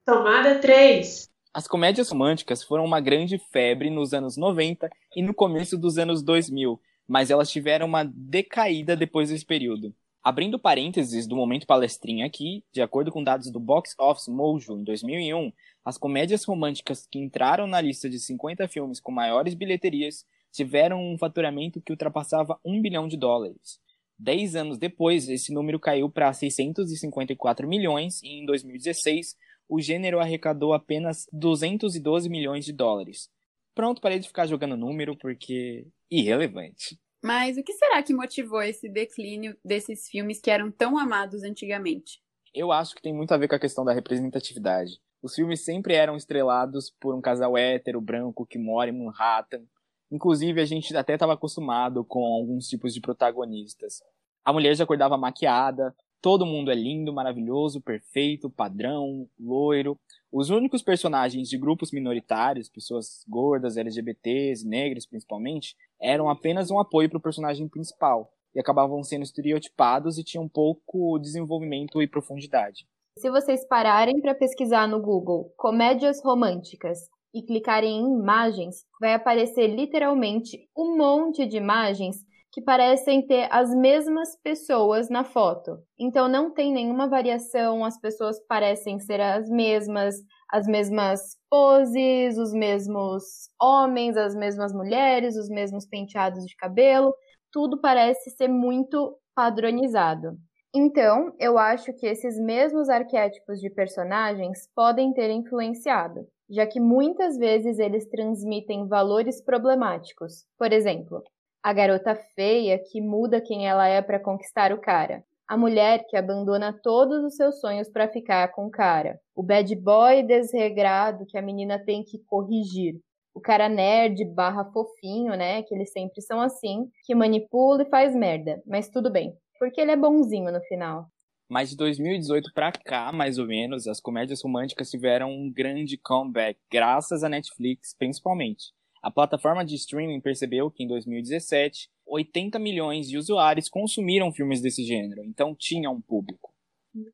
Tomada 0.08 0.58
3. 0.58 1.28
As 1.52 1.68
comédias 1.68 2.08
românticas 2.08 2.62
foram 2.62 2.82
uma 2.82 2.98
grande 2.98 3.36
febre 3.52 3.90
nos 3.90 4.14
anos 4.14 4.38
90 4.38 4.88
e 5.14 5.22
no 5.22 5.34
começo 5.34 5.76
dos 5.76 5.98
anos 5.98 6.22
2000, 6.22 6.80
mas 7.06 7.28
elas 7.30 7.50
tiveram 7.50 7.84
uma 7.84 8.04
decaída 8.04 8.96
depois 8.96 9.28
desse 9.28 9.44
período. 9.44 9.94
Abrindo 10.24 10.58
parênteses 10.58 11.26
do 11.26 11.36
momento 11.36 11.66
palestrinha 11.66 12.24
aqui, 12.24 12.64
de 12.72 12.80
acordo 12.80 13.12
com 13.12 13.22
dados 13.22 13.50
do 13.50 13.60
Box 13.60 13.94
Office 14.00 14.28
Mojo 14.28 14.78
em 14.78 14.82
2001, 14.82 15.52
as 15.84 15.98
comédias 15.98 16.42
românticas 16.42 17.06
que 17.06 17.18
entraram 17.18 17.66
na 17.66 17.78
lista 17.78 18.08
de 18.08 18.18
50 18.18 18.66
filmes 18.66 19.00
com 19.00 19.12
maiores 19.12 19.52
bilheterias 19.52 20.24
tiveram 20.50 21.02
um 21.02 21.18
faturamento 21.18 21.82
que 21.82 21.92
ultrapassava 21.92 22.58
1 22.64 22.80
bilhão 22.80 23.06
de 23.08 23.18
dólares. 23.18 23.78
Dez 24.18 24.56
anos 24.56 24.78
depois, 24.78 25.28
esse 25.28 25.52
número 25.52 25.78
caiu 25.78 26.08
para 26.08 26.32
654 26.32 27.68
milhões 27.68 28.22
e 28.22 28.40
em 28.40 28.46
2016 28.46 29.36
o 29.68 29.80
gênero 29.80 30.18
arrecadou 30.18 30.72
apenas 30.72 31.26
212 31.32 32.28
milhões 32.28 32.64
de 32.64 32.72
dólares. 32.72 33.28
Pronto, 33.74 34.00
parei 34.00 34.18
de 34.18 34.26
ficar 34.26 34.46
jogando 34.46 34.76
número 34.76 35.16
porque 35.16 35.86
irrelevante. 36.10 36.98
Mas 37.22 37.56
o 37.56 37.62
que 37.62 37.72
será 37.72 38.02
que 38.02 38.14
motivou 38.14 38.62
esse 38.62 38.88
declínio 38.88 39.56
desses 39.64 40.08
filmes 40.08 40.40
que 40.40 40.50
eram 40.50 40.70
tão 40.70 40.96
amados 40.96 41.42
antigamente? 41.42 42.20
Eu 42.54 42.72
acho 42.72 42.94
que 42.94 43.02
tem 43.02 43.14
muito 43.14 43.32
a 43.32 43.36
ver 43.36 43.48
com 43.48 43.54
a 43.54 43.60
questão 43.60 43.84
da 43.84 43.92
representatividade. 43.92 44.98
Os 45.22 45.34
filmes 45.34 45.64
sempre 45.64 45.94
eram 45.94 46.16
estrelados 46.16 46.90
por 47.00 47.14
um 47.14 47.20
casal 47.20 47.58
hétero, 47.58 48.00
branco, 48.00 48.46
que 48.46 48.58
mora 48.58 48.90
em 48.90 49.04
Manhattan. 49.04 49.64
Inclusive, 50.10 50.60
a 50.60 50.64
gente 50.64 50.96
até 50.96 51.14
estava 51.14 51.34
acostumado 51.34 52.04
com 52.04 52.24
alguns 52.24 52.68
tipos 52.68 52.94
de 52.94 53.00
protagonistas. 53.00 54.00
A 54.44 54.52
mulher 54.52 54.74
já 54.74 54.84
acordava 54.84 55.18
maquiada, 55.18 55.94
Todo 56.20 56.44
mundo 56.44 56.70
é 56.70 56.74
lindo, 56.74 57.12
maravilhoso, 57.12 57.80
perfeito, 57.80 58.50
padrão, 58.50 59.28
loiro. 59.38 59.96
Os 60.32 60.50
únicos 60.50 60.82
personagens 60.82 61.48
de 61.48 61.56
grupos 61.56 61.92
minoritários, 61.92 62.68
pessoas 62.68 63.24
gordas, 63.28 63.76
LGBTs, 63.76 64.66
negros 64.66 65.06
principalmente, 65.06 65.76
eram 66.00 66.28
apenas 66.28 66.72
um 66.72 66.80
apoio 66.80 67.08
para 67.08 67.18
o 67.18 67.22
personagem 67.22 67.68
principal. 67.68 68.32
e 68.54 68.60
acabavam 68.60 69.04
sendo 69.04 69.22
estereotipados 69.22 70.18
e 70.18 70.24
tinham 70.24 70.48
pouco 70.48 71.18
desenvolvimento 71.18 72.02
e 72.02 72.08
profundidade. 72.08 72.88
Se 73.18 73.30
vocês 73.30 73.64
pararem 73.68 74.20
para 74.20 74.34
pesquisar 74.34 74.88
no 74.88 75.00
Google 75.00 75.52
comédias 75.56 76.20
românticas 76.24 76.98
e 77.32 77.42
clicarem 77.42 78.00
em 78.00 78.18
imagens, 78.18 78.86
vai 79.00 79.12
aparecer 79.12 79.68
literalmente 79.68 80.66
um 80.76 80.96
monte 80.96 81.46
de 81.46 81.58
imagens 81.58 82.24
que 82.58 82.64
parecem 82.64 83.24
ter 83.24 83.46
as 83.52 83.72
mesmas 83.72 84.36
pessoas 84.42 85.08
na 85.08 85.22
foto. 85.22 85.78
Então 85.96 86.26
não 86.26 86.52
tem 86.52 86.72
nenhuma 86.72 87.08
variação, 87.08 87.84
as 87.84 88.00
pessoas 88.00 88.40
parecem 88.48 88.98
ser 88.98 89.20
as 89.20 89.48
mesmas, 89.48 90.16
as 90.50 90.66
mesmas 90.66 91.36
poses, 91.48 92.36
os 92.36 92.52
mesmos 92.52 93.22
homens, 93.62 94.16
as 94.16 94.34
mesmas 94.34 94.72
mulheres, 94.72 95.36
os 95.36 95.48
mesmos 95.48 95.86
penteados 95.86 96.44
de 96.44 96.56
cabelo, 96.56 97.14
tudo 97.52 97.80
parece 97.80 98.28
ser 98.30 98.48
muito 98.48 99.16
padronizado. 99.36 100.36
Então, 100.74 101.32
eu 101.38 101.58
acho 101.58 101.92
que 101.92 102.08
esses 102.08 102.36
mesmos 102.40 102.88
arquétipos 102.88 103.60
de 103.60 103.70
personagens 103.70 104.68
podem 104.74 105.12
ter 105.12 105.30
influenciado, 105.30 106.26
já 106.50 106.66
que 106.66 106.80
muitas 106.80 107.38
vezes 107.38 107.78
eles 107.78 108.08
transmitem 108.08 108.88
valores 108.88 109.40
problemáticos. 109.40 110.44
Por 110.58 110.72
exemplo, 110.72 111.22
a 111.62 111.72
garota 111.72 112.14
feia 112.34 112.78
que 112.78 113.00
muda 113.00 113.40
quem 113.40 113.66
ela 113.66 113.86
é 113.86 114.00
para 114.00 114.20
conquistar 114.20 114.72
o 114.72 114.80
cara, 114.80 115.24
a 115.46 115.56
mulher 115.56 116.04
que 116.08 116.16
abandona 116.16 116.78
todos 116.82 117.24
os 117.24 117.34
seus 117.34 117.60
sonhos 117.60 117.88
para 117.88 118.08
ficar 118.08 118.48
com 118.48 118.66
o 118.66 118.70
cara, 118.70 119.18
o 119.34 119.42
bad 119.42 119.74
boy 119.76 120.22
desregrado 120.22 121.26
que 121.26 121.38
a 121.38 121.42
menina 121.42 121.78
tem 121.78 122.04
que 122.04 122.18
corrigir, 122.26 123.00
o 123.34 123.40
cara 123.40 123.68
nerd 123.68 124.24
barra 124.26 124.64
fofinho, 124.72 125.34
né, 125.34 125.62
que 125.62 125.74
eles 125.74 125.90
sempre 125.90 126.20
são 126.20 126.40
assim, 126.40 126.90
que 127.04 127.14
manipula 127.14 127.82
e 127.82 127.88
faz 127.88 128.14
merda, 128.14 128.62
mas 128.66 128.90
tudo 128.90 129.10
bem, 129.10 129.32
porque 129.58 129.80
ele 129.80 129.92
é 129.92 129.96
bonzinho 129.96 130.52
no 130.52 130.60
final. 130.62 131.06
Mas 131.48 131.70
de 131.70 131.76
2018 131.76 132.52
para 132.52 132.70
cá, 132.72 133.10
mais 133.10 133.38
ou 133.38 133.46
menos, 133.46 133.88
as 133.88 134.00
comédias 134.00 134.42
românticas 134.42 134.90
tiveram 134.90 135.30
um 135.30 135.50
grande 135.50 135.96
comeback, 135.96 136.60
graças 136.70 137.24
à 137.24 137.28
Netflix, 137.28 137.94
principalmente. 137.98 138.74
A 139.02 139.10
plataforma 139.10 139.64
de 139.64 139.74
streaming 139.76 140.20
percebeu 140.20 140.70
que 140.70 140.82
em 140.82 140.88
2017, 140.88 141.90
80 142.06 142.58
milhões 142.58 143.08
de 143.08 143.16
usuários 143.16 143.68
consumiram 143.68 144.32
filmes 144.32 144.60
desse 144.60 144.84
gênero, 144.84 145.24
então 145.24 145.54
tinha 145.54 145.90
um 145.90 146.00
público. 146.00 146.52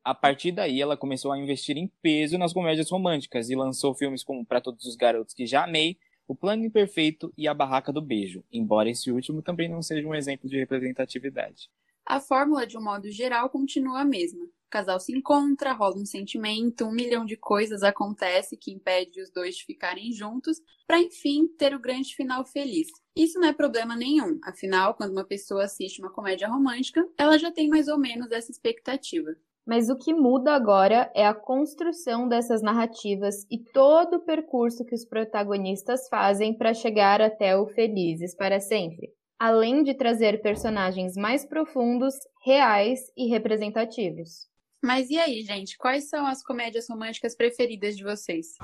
A 0.03 0.15
partir 0.15 0.51
daí, 0.51 0.81
ela 0.81 0.97
começou 0.97 1.31
a 1.31 1.37
investir 1.37 1.77
em 1.77 1.87
peso 2.01 2.37
nas 2.37 2.53
comédias 2.53 2.89
românticas 2.89 3.49
e 3.49 3.55
lançou 3.55 3.93
filmes 3.93 4.23
como 4.23 4.45
Para 4.45 4.61
Todos 4.61 4.85
os 4.85 4.95
Garotos 4.95 5.33
que 5.33 5.45
Já 5.45 5.63
Amei, 5.63 5.97
O 6.27 6.35
Plano 6.35 6.65
Imperfeito 6.65 7.31
e 7.37 7.47
A 7.47 7.53
Barraca 7.53 7.93
do 7.93 8.01
Beijo, 8.01 8.43
embora 8.51 8.89
esse 8.89 9.11
último 9.11 9.41
também 9.41 9.69
não 9.69 9.81
seja 9.81 10.07
um 10.07 10.15
exemplo 10.15 10.49
de 10.49 10.57
representatividade. 10.57 11.69
A 12.05 12.19
fórmula, 12.19 12.65
de 12.65 12.77
um 12.77 12.83
modo 12.83 13.11
geral, 13.11 13.49
continua 13.49 14.01
a 14.01 14.05
mesma 14.05 14.47
casal 14.75 14.99
se 14.99 15.15
encontra, 15.15 15.71
rola 15.71 15.95
um 15.95 16.05
sentimento, 16.05 16.83
um 16.83 16.91
milhão 16.91 17.25
de 17.25 17.37
coisas 17.37 17.81
acontece 17.81 18.57
que 18.57 18.73
impede 18.73 19.21
os 19.21 19.31
dois 19.31 19.55
de 19.55 19.63
ficarem 19.63 20.11
juntos, 20.11 20.57
para 20.85 20.99
enfim 20.99 21.47
ter 21.57 21.73
o 21.73 21.79
grande 21.79 22.13
final 22.13 22.45
feliz. 22.45 22.89
Isso 23.15 23.39
não 23.39 23.47
é 23.47 23.53
problema 23.53 23.95
nenhum, 23.95 24.37
afinal, 24.43 24.93
quando 24.93 25.13
uma 25.13 25.23
pessoa 25.23 25.63
assiste 25.63 26.01
uma 26.01 26.11
comédia 26.11 26.49
romântica, 26.49 27.07
ela 27.17 27.37
já 27.37 27.49
tem 27.53 27.69
mais 27.69 27.87
ou 27.87 27.97
menos 27.97 28.33
essa 28.33 28.51
expectativa. 28.51 29.31
Mas 29.65 29.89
o 29.89 29.95
que 29.97 30.13
muda 30.13 30.51
agora 30.53 31.09
é 31.15 31.25
a 31.25 31.33
construção 31.33 32.27
dessas 32.27 32.61
narrativas 32.61 33.47
e 33.49 33.57
todo 33.57 34.17
o 34.17 34.25
percurso 34.25 34.83
que 34.83 34.93
os 34.93 35.05
protagonistas 35.05 36.09
fazem 36.09 36.53
para 36.53 36.73
chegar 36.73 37.21
até 37.21 37.57
o 37.57 37.65
felizes 37.67 38.35
para 38.35 38.59
sempre, 38.59 39.13
além 39.39 39.83
de 39.83 39.93
trazer 39.93 40.41
personagens 40.41 41.15
mais 41.15 41.45
profundos, 41.45 42.13
reais 42.43 42.99
e 43.15 43.29
representativos. 43.29 44.53
Mas 44.85 45.09
e 45.09 45.17
aí, 45.17 45.41
gente? 45.41 45.79
Quais 45.79 46.07
são 46.07 46.27
as 46.27 46.43
comédias 46.43 46.87
românticas 46.87 47.35
preferidas 47.35 47.97
de 47.97 48.03
vocês? 48.03 48.55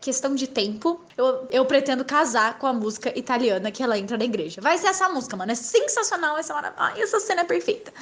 Questão 0.00 0.34
de 0.34 0.46
tempo, 0.46 1.04
eu, 1.18 1.46
eu 1.50 1.66
pretendo 1.66 2.02
casar 2.02 2.58
com 2.58 2.66
a 2.66 2.72
música 2.72 3.16
italiana 3.16 3.70
que 3.70 3.82
ela 3.82 3.98
entra 3.98 4.16
na 4.16 4.24
igreja. 4.24 4.62
Vai 4.62 4.78
ser 4.78 4.86
essa 4.86 5.06
música, 5.10 5.36
mano. 5.36 5.52
É 5.52 5.54
sensacional 5.54 6.38
essa 6.38 6.54
maravilha. 6.54 7.02
essa 7.02 7.20
cena 7.20 7.42
é 7.42 7.44
perfeita. 7.44 7.92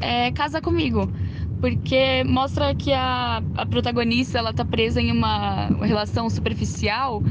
É 0.00 0.30
Casa 0.30 0.62
Comigo 0.62 1.12
porque 1.60 2.22
mostra 2.24 2.74
que 2.74 2.92
a, 2.92 3.42
a 3.56 3.66
protagonista 3.66 4.38
ela 4.38 4.52
tá 4.52 4.64
presa 4.64 5.00
em 5.00 5.10
uma 5.10 5.66
relação 5.84 6.30
superficial 6.30 7.22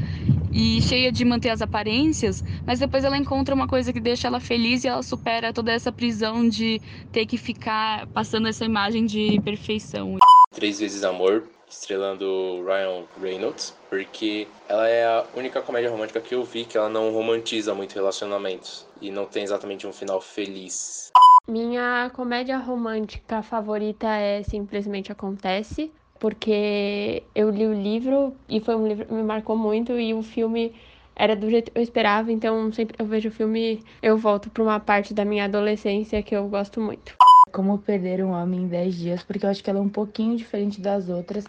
e 0.52 0.80
cheia 0.82 1.12
de 1.12 1.24
manter 1.24 1.50
as 1.50 1.62
aparências, 1.62 2.44
mas 2.66 2.78
depois 2.78 3.04
ela 3.04 3.16
encontra 3.16 3.54
uma 3.54 3.66
coisa 3.66 3.92
que 3.92 4.00
deixa 4.00 4.28
ela 4.28 4.40
feliz 4.40 4.84
e 4.84 4.88
ela 4.88 5.02
supera 5.02 5.52
toda 5.52 5.72
essa 5.72 5.92
prisão 5.92 6.48
de 6.48 6.80
ter 7.12 7.26
que 7.26 7.36
ficar 7.36 8.06
passando 8.08 8.48
essa 8.48 8.64
imagem 8.64 9.06
de 9.06 9.40
perfeição. 9.40 10.16
Três 10.50 10.80
vezes 10.80 11.04
amor, 11.04 11.44
estrelando 11.68 12.64
Ryan 12.64 13.04
Reynolds, 13.20 13.76
porque 13.88 14.48
ela 14.68 14.88
é 14.88 15.04
a 15.04 15.24
única 15.34 15.60
comédia 15.60 15.90
romântica 15.90 16.20
que 16.20 16.34
eu 16.34 16.44
vi 16.44 16.64
que 16.64 16.76
ela 16.76 16.88
não 16.88 17.12
romantiza 17.12 17.74
muito 17.74 17.94
relacionamentos 17.94 18.86
e 19.00 19.10
não 19.10 19.26
tem 19.26 19.42
exatamente 19.42 19.86
um 19.86 19.92
final 19.92 20.20
feliz. 20.20 21.10
Minha 21.46 22.10
comédia 22.14 22.58
romântica 22.58 23.42
favorita 23.42 24.06
é 24.06 24.42
Simplesmente 24.42 25.10
Acontece, 25.10 25.90
porque 26.18 27.22
eu 27.34 27.50
li 27.50 27.66
o 27.66 27.72
livro 27.72 28.34
e 28.48 28.60
foi 28.60 28.74
um 28.74 28.86
livro 28.86 29.06
que 29.06 29.14
me 29.14 29.22
marcou 29.22 29.56
muito 29.56 29.98
e 29.98 30.12
o 30.14 30.22
filme 30.22 30.74
era 31.14 31.34
do 31.34 31.50
jeito 31.50 31.72
que 31.72 31.78
eu 31.78 31.82
esperava, 31.82 32.30
então 32.30 32.72
sempre 32.72 32.96
eu 32.98 33.04
vejo 33.04 33.28
o 33.28 33.32
filme, 33.32 33.82
eu 34.00 34.16
volto 34.16 34.48
para 34.50 34.62
uma 34.62 34.78
parte 34.78 35.12
da 35.12 35.24
minha 35.24 35.44
adolescência 35.44 36.22
que 36.22 36.34
eu 36.34 36.48
gosto 36.48 36.80
muito. 36.80 37.16
Como 37.52 37.78
perder 37.78 38.24
um 38.24 38.30
homem 38.30 38.62
em 38.62 38.68
10 38.68 38.94
dias, 38.94 39.22
porque 39.24 39.44
eu 39.44 39.50
acho 39.50 39.62
que 39.62 39.68
ela 39.68 39.80
é 39.80 39.82
um 39.82 39.88
pouquinho 39.88 40.36
diferente 40.36 40.80
das 40.80 41.08
outras, 41.08 41.44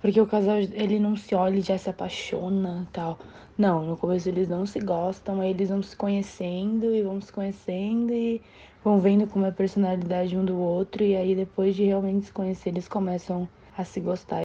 porque 0.00 0.20
o 0.20 0.26
casal 0.26 0.56
ele 0.56 0.98
não 0.98 1.16
se 1.16 1.34
olha 1.34 1.58
e 1.58 1.60
já 1.60 1.78
se 1.78 1.88
apaixona, 1.88 2.88
tal. 2.92 3.18
Não, 3.56 3.84
no 3.84 3.96
começo 3.96 4.28
eles 4.28 4.48
não 4.48 4.66
se 4.66 4.80
gostam, 4.80 5.40
aí 5.40 5.50
eles 5.50 5.68
vão 5.68 5.80
se 5.80 5.94
conhecendo 5.94 6.92
e 6.92 7.02
vão 7.02 7.20
se 7.20 7.32
conhecendo 7.32 8.12
e 8.12 8.42
vão 8.82 8.98
vendo 8.98 9.28
como 9.28 9.46
é 9.46 9.50
a 9.50 9.52
personalidade 9.52 10.36
um 10.36 10.44
do 10.44 10.58
outro 10.58 11.04
e 11.04 11.14
aí 11.14 11.36
depois 11.36 11.76
de 11.76 11.84
realmente 11.84 12.26
se 12.26 12.32
conhecer, 12.32 12.70
eles 12.70 12.88
começam 12.88 13.48
a 13.76 13.84
se 13.84 14.00
gostar. 14.00 14.42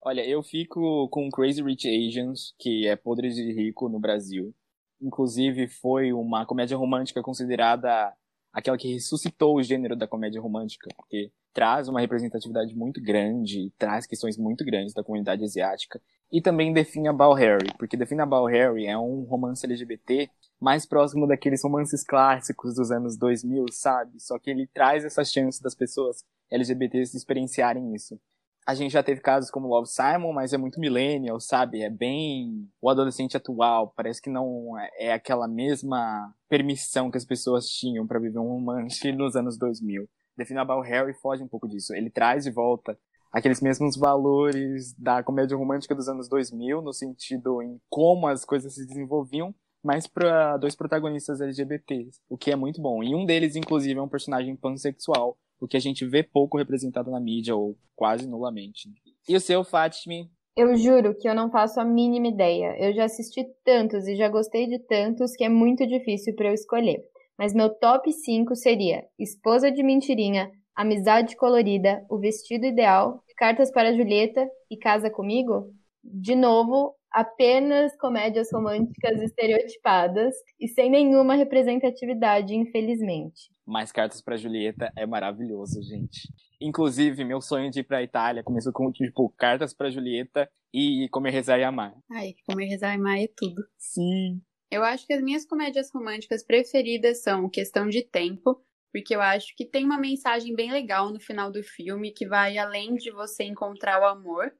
Olha, 0.00 0.26
eu 0.26 0.42
fico 0.42 1.08
com 1.08 1.30
Crazy 1.30 1.62
Rich 1.62 1.88
Asians, 1.88 2.54
que 2.58 2.86
é 2.86 2.94
Podre 2.94 3.30
de 3.30 3.52
Rico 3.52 3.88
no 3.88 3.98
Brasil. 3.98 4.54
Inclusive, 5.00 5.66
foi 5.66 6.12
uma 6.12 6.44
comédia 6.44 6.76
romântica 6.76 7.22
considerada 7.22 8.12
aquela 8.52 8.78
que 8.78 8.92
ressuscitou 8.92 9.56
o 9.56 9.62
gênero 9.62 9.96
da 9.96 10.06
comédia 10.06 10.40
romântica, 10.40 10.88
porque 10.96 11.32
traz 11.52 11.88
uma 11.88 12.00
representatividade 12.00 12.74
muito 12.74 13.02
grande, 13.02 13.72
traz 13.78 14.06
questões 14.06 14.36
muito 14.36 14.64
grandes 14.64 14.94
da 14.94 15.02
comunidade 15.02 15.42
asiática, 15.42 16.00
e 16.30 16.40
também 16.40 16.72
define 16.72 17.08
a 17.08 17.12
Bal 17.12 17.32
Harry, 17.34 17.68
porque 17.78 17.96
define 17.96 18.22
a 18.22 18.26
Bal 18.26 18.46
Harry 18.46 18.86
é 18.86 18.98
um 18.98 19.22
romance 19.22 19.64
LGBT 19.64 20.28
mais 20.60 20.86
próximo 20.86 21.26
daqueles 21.26 21.62
romances 21.62 22.04
clássicos 22.04 22.74
dos 22.74 22.90
anos 22.90 23.16
2000, 23.16 23.66
sabe? 23.70 24.20
Só 24.20 24.38
que 24.38 24.50
ele 24.50 24.66
traz 24.66 25.04
essa 25.04 25.24
chance 25.24 25.62
das 25.62 25.74
pessoas 25.74 26.24
LGBTs 26.50 27.16
experienciarem 27.16 27.94
isso. 27.94 28.18
A 28.66 28.74
gente 28.74 28.92
já 28.92 29.02
teve 29.02 29.20
casos 29.20 29.50
como 29.50 29.68
Love 29.68 29.88
Simon, 29.88 30.32
mas 30.32 30.54
é 30.54 30.56
muito 30.56 30.80
millennial, 30.80 31.38
sabe? 31.38 31.82
É 31.82 31.90
bem 31.90 32.66
o 32.80 32.88
adolescente 32.88 33.36
atual. 33.36 33.92
Parece 33.94 34.22
que 34.22 34.30
não 34.30 34.72
é 34.98 35.12
aquela 35.12 35.46
mesma 35.46 36.34
permissão 36.48 37.10
que 37.10 37.18
as 37.18 37.26
pessoas 37.26 37.66
tinham 37.66 38.06
para 38.06 38.18
viver 38.18 38.38
um 38.38 38.48
romance 38.48 39.12
nos 39.12 39.36
anos 39.36 39.58
2000. 39.58 40.08
Definable 40.36 40.88
Harry 40.88 41.12
foge 41.20 41.42
um 41.42 41.48
pouco 41.48 41.68
disso. 41.68 41.94
Ele 41.94 42.08
traz 42.08 42.44
de 42.44 42.50
volta 42.50 42.98
aqueles 43.34 43.60
mesmos 43.60 43.96
valores 43.96 44.94
da 44.96 45.20
comédia 45.22 45.56
romântica 45.56 45.94
dos 45.94 46.08
anos 46.08 46.28
2000, 46.28 46.80
no 46.80 46.92
sentido 46.92 47.60
em 47.60 47.80
como 47.90 48.28
as 48.28 48.44
coisas 48.44 48.74
se 48.74 48.86
desenvolviam, 48.86 49.52
mas 49.82 50.06
para 50.06 50.56
dois 50.56 50.76
protagonistas 50.76 51.40
LGBTs, 51.40 52.20
o 52.28 52.38
que 52.38 52.52
é 52.52 52.56
muito 52.56 52.80
bom. 52.80 53.02
E 53.02 53.12
um 53.12 53.26
deles, 53.26 53.56
inclusive, 53.56 53.98
é 53.98 54.02
um 54.02 54.08
personagem 54.08 54.54
pansexual, 54.54 55.36
o 55.64 55.68
que 55.68 55.76
a 55.76 55.80
gente 55.80 56.04
vê 56.04 56.22
pouco 56.22 56.58
representado 56.58 57.10
na 57.10 57.18
mídia, 57.18 57.56
ou 57.56 57.76
quase 57.96 58.28
nulamente. 58.28 58.88
E 59.28 59.34
o 59.34 59.40
seu, 59.40 59.64
Fatime? 59.64 60.30
Eu 60.56 60.76
juro 60.76 61.16
que 61.16 61.28
eu 61.28 61.34
não 61.34 61.50
faço 61.50 61.80
a 61.80 61.84
mínima 61.84 62.28
ideia. 62.28 62.76
Eu 62.78 62.94
já 62.94 63.04
assisti 63.04 63.44
tantos 63.64 64.06
e 64.06 64.14
já 64.14 64.28
gostei 64.28 64.68
de 64.68 64.78
tantos 64.78 65.32
que 65.32 65.42
é 65.42 65.48
muito 65.48 65.86
difícil 65.86 66.34
para 66.34 66.48
eu 66.48 66.54
escolher. 66.54 67.02
Mas 67.36 67.52
meu 67.52 67.68
top 67.68 68.12
5 68.12 68.54
seria 68.54 69.04
Esposa 69.18 69.72
de 69.72 69.82
Mentirinha, 69.82 70.52
Amizade 70.76 71.34
Colorida, 71.34 72.04
O 72.08 72.18
Vestido 72.18 72.66
Ideal, 72.66 73.20
Cartas 73.36 73.72
para 73.72 73.94
Julieta 73.94 74.48
e 74.70 74.76
Casa 74.76 75.10
Comigo. 75.10 75.72
De 76.04 76.36
novo, 76.36 76.94
apenas 77.14 77.96
comédias 77.96 78.50
românticas 78.52 79.22
estereotipadas 79.22 80.34
e 80.58 80.66
sem 80.66 80.90
nenhuma 80.90 81.36
representatividade, 81.36 82.56
infelizmente. 82.56 83.52
Mas 83.64 83.92
Cartas 83.92 84.20
para 84.20 84.36
Julieta 84.36 84.92
é 84.96 85.06
maravilhoso, 85.06 85.80
gente. 85.80 86.28
Inclusive, 86.60 87.24
meu 87.24 87.40
sonho 87.40 87.70
de 87.70 87.80
ir 87.80 87.84
pra 87.84 88.02
Itália 88.02 88.42
começou 88.42 88.72
com, 88.72 88.90
tipo, 88.90 89.32
Cartas 89.38 89.72
para 89.72 89.90
Julieta 89.90 90.50
e 90.72 91.08
Comer, 91.10 91.30
Rezar 91.30 91.60
e 91.60 91.62
Amar. 91.62 91.94
Ai, 92.10 92.34
Comer, 92.48 92.66
Rezar 92.66 92.92
e 92.92 92.98
Amar 92.98 93.18
é 93.20 93.28
tudo. 93.28 93.64
Sim. 93.78 94.42
Eu 94.68 94.82
acho 94.82 95.06
que 95.06 95.12
as 95.12 95.22
minhas 95.22 95.46
comédias 95.46 95.90
românticas 95.94 96.44
preferidas 96.44 97.22
são 97.22 97.48
Questão 97.48 97.88
de 97.88 98.02
Tempo, 98.02 98.60
porque 98.92 99.14
eu 99.14 99.20
acho 99.20 99.54
que 99.56 99.64
tem 99.64 99.84
uma 99.84 99.98
mensagem 99.98 100.52
bem 100.52 100.72
legal 100.72 101.12
no 101.12 101.20
final 101.20 101.52
do 101.52 101.62
filme 101.62 102.10
que 102.10 102.26
vai 102.26 102.58
além 102.58 102.96
de 102.96 103.12
você 103.12 103.44
encontrar 103.44 104.00
o 104.00 104.04
amor. 104.04 104.52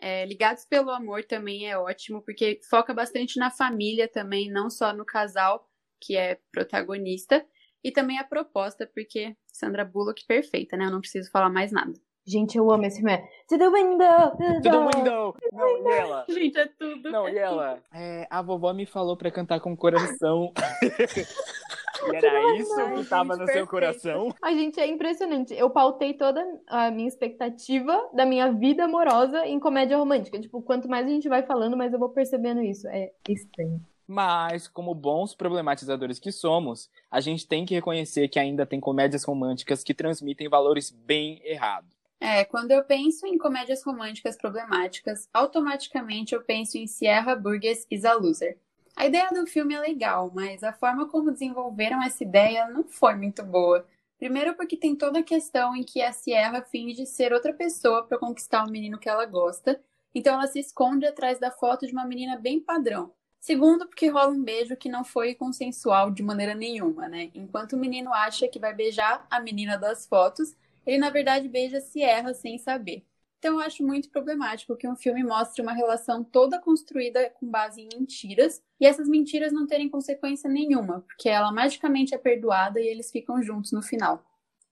É, 0.00 0.24
Ligados 0.24 0.64
pelo 0.64 0.90
Amor 0.90 1.24
também 1.24 1.68
é 1.68 1.76
ótimo, 1.76 2.22
porque 2.22 2.60
foca 2.68 2.94
bastante 2.94 3.38
na 3.38 3.50
família 3.50 4.08
também, 4.08 4.50
não 4.50 4.70
só 4.70 4.92
no 4.92 5.04
casal 5.04 5.68
que 6.00 6.16
é 6.16 6.38
protagonista, 6.50 7.44
e 7.84 7.92
também 7.92 8.18
a 8.18 8.24
proposta, 8.24 8.90
porque 8.94 9.36
Sandra 9.52 9.84
Bullock 9.84 10.24
perfeita, 10.26 10.76
né? 10.76 10.86
Eu 10.86 10.90
não 10.90 11.00
preciso 11.00 11.30
falar 11.30 11.50
mais 11.50 11.70
nada. 11.70 11.92
Gente, 12.26 12.56
eu 12.56 12.70
amo 12.70 12.84
esse 12.84 12.98
filme. 12.98 13.16
To 13.48 13.58
the 13.58 13.68
window! 13.68 14.30
To 14.30 14.62
the 14.62 14.96
window! 14.96 15.36
Não, 15.52 15.90
e 15.90 15.92
ela? 15.92 16.26
Gente, 16.28 16.58
é 16.58 16.66
tudo. 16.66 17.10
Não, 17.10 17.26
é 17.26 17.32
e 17.32 17.38
ela? 17.38 17.82
É, 17.92 18.26
a 18.30 18.40
vovó 18.40 18.72
me 18.72 18.86
falou 18.86 19.16
pra 19.16 19.30
cantar 19.30 19.60
com 19.60 19.72
o 19.72 19.76
coração. 19.76 20.52
e 22.12 22.16
era 22.16 22.56
isso 22.56 22.80
Ai, 22.80 22.94
que 22.94 23.04
tava 23.04 23.34
gente, 23.34 23.40
no 23.40 23.46
seu 23.46 23.46
perfeito. 23.46 23.66
coração? 23.68 24.34
Ai, 24.42 24.54
gente, 24.54 24.80
é 24.80 24.86
impressionante. 24.86 25.54
Eu 25.54 25.70
pautei 25.70 26.14
toda 26.14 26.44
a 26.66 26.90
minha 26.90 27.08
expectativa 27.08 28.08
da 28.12 28.24
minha 28.24 28.52
vida 28.52 28.84
amorosa 28.84 29.46
em 29.46 29.58
comédia 29.58 29.96
romântica. 29.96 30.40
Tipo, 30.40 30.62
quanto 30.62 30.88
mais 30.88 31.06
a 31.06 31.10
gente 31.10 31.28
vai 31.28 31.42
falando, 31.42 31.76
mais 31.76 31.92
eu 31.92 31.98
vou 31.98 32.08
percebendo 32.08 32.62
isso. 32.62 32.88
É 32.88 33.12
estranho. 33.28 33.80
Mas, 34.06 34.66
como 34.66 34.92
bons 34.92 35.36
problematizadores 35.36 36.18
que 36.18 36.32
somos, 36.32 36.90
a 37.08 37.20
gente 37.20 37.46
tem 37.46 37.64
que 37.64 37.74
reconhecer 37.74 38.26
que 38.28 38.40
ainda 38.40 38.66
tem 38.66 38.80
comédias 38.80 39.22
românticas 39.22 39.84
que 39.84 39.94
transmitem 39.94 40.48
valores 40.48 40.90
bem 40.90 41.40
errados. 41.44 42.00
É, 42.20 42.44
quando 42.44 42.72
eu 42.72 42.84
penso 42.84 43.26
em 43.26 43.38
comédias 43.38 43.82
românticas 43.82 44.36
problemáticas, 44.36 45.28
automaticamente 45.32 46.34
eu 46.34 46.42
penso 46.42 46.76
em 46.76 46.86
Sierra 46.86 47.34
Burgess 47.34 47.86
is 47.90 48.04
a 48.04 48.12
Loser. 48.14 48.58
A 49.00 49.06
ideia 49.06 49.30
do 49.30 49.46
filme 49.46 49.72
é 49.72 49.80
legal, 49.80 50.30
mas 50.34 50.62
a 50.62 50.74
forma 50.74 51.08
como 51.08 51.30
desenvolveram 51.30 52.02
essa 52.02 52.22
ideia 52.22 52.68
não 52.68 52.84
foi 52.84 53.14
muito 53.14 53.42
boa. 53.42 53.88
Primeiro 54.18 54.54
porque 54.54 54.76
tem 54.76 54.94
toda 54.94 55.20
a 55.20 55.22
questão 55.22 55.74
em 55.74 55.82
que 55.82 56.02
a 56.02 56.12
Sierra 56.12 56.60
finge 56.60 57.06
ser 57.06 57.32
outra 57.32 57.54
pessoa 57.54 58.06
para 58.06 58.18
conquistar 58.18 58.62
o 58.62 58.70
menino 58.70 58.98
que 58.98 59.08
ela 59.08 59.24
gosta, 59.24 59.80
então 60.14 60.34
ela 60.34 60.46
se 60.46 60.58
esconde 60.58 61.06
atrás 61.06 61.40
da 61.40 61.50
foto 61.50 61.86
de 61.86 61.94
uma 61.94 62.04
menina 62.04 62.36
bem 62.36 62.60
padrão. 62.60 63.10
Segundo, 63.38 63.86
porque 63.86 64.06
rola 64.06 64.32
um 64.32 64.44
beijo 64.44 64.76
que 64.76 64.90
não 64.90 65.02
foi 65.02 65.34
consensual 65.34 66.10
de 66.10 66.22
maneira 66.22 66.54
nenhuma, 66.54 67.08
né? 67.08 67.30
Enquanto 67.34 67.72
o 67.72 67.78
menino 67.78 68.12
acha 68.12 68.48
que 68.48 68.58
vai 68.58 68.74
beijar 68.74 69.26
a 69.30 69.40
menina 69.40 69.78
das 69.78 70.06
fotos, 70.06 70.54
ele 70.84 70.98
na 70.98 71.08
verdade 71.08 71.48
beija 71.48 71.80
Sierra 71.80 72.34
sem 72.34 72.58
saber. 72.58 73.02
Então 73.40 73.54
eu 73.54 73.60
acho 73.60 73.82
muito 73.82 74.10
problemático 74.10 74.76
que 74.76 74.86
um 74.86 74.94
filme 74.94 75.24
mostre 75.24 75.62
uma 75.62 75.72
relação 75.72 76.22
toda 76.22 76.60
construída 76.60 77.30
com 77.40 77.50
base 77.50 77.80
em 77.80 77.88
mentiras 77.98 78.62
e 78.78 78.84
essas 78.84 79.08
mentiras 79.08 79.50
não 79.50 79.66
terem 79.66 79.88
consequência 79.88 80.48
nenhuma, 80.48 81.00
porque 81.00 81.26
ela 81.26 81.50
magicamente 81.50 82.14
é 82.14 82.18
perdoada 82.18 82.78
e 82.78 82.86
eles 82.86 83.10
ficam 83.10 83.42
juntos 83.42 83.72
no 83.72 83.80
final. 83.80 84.22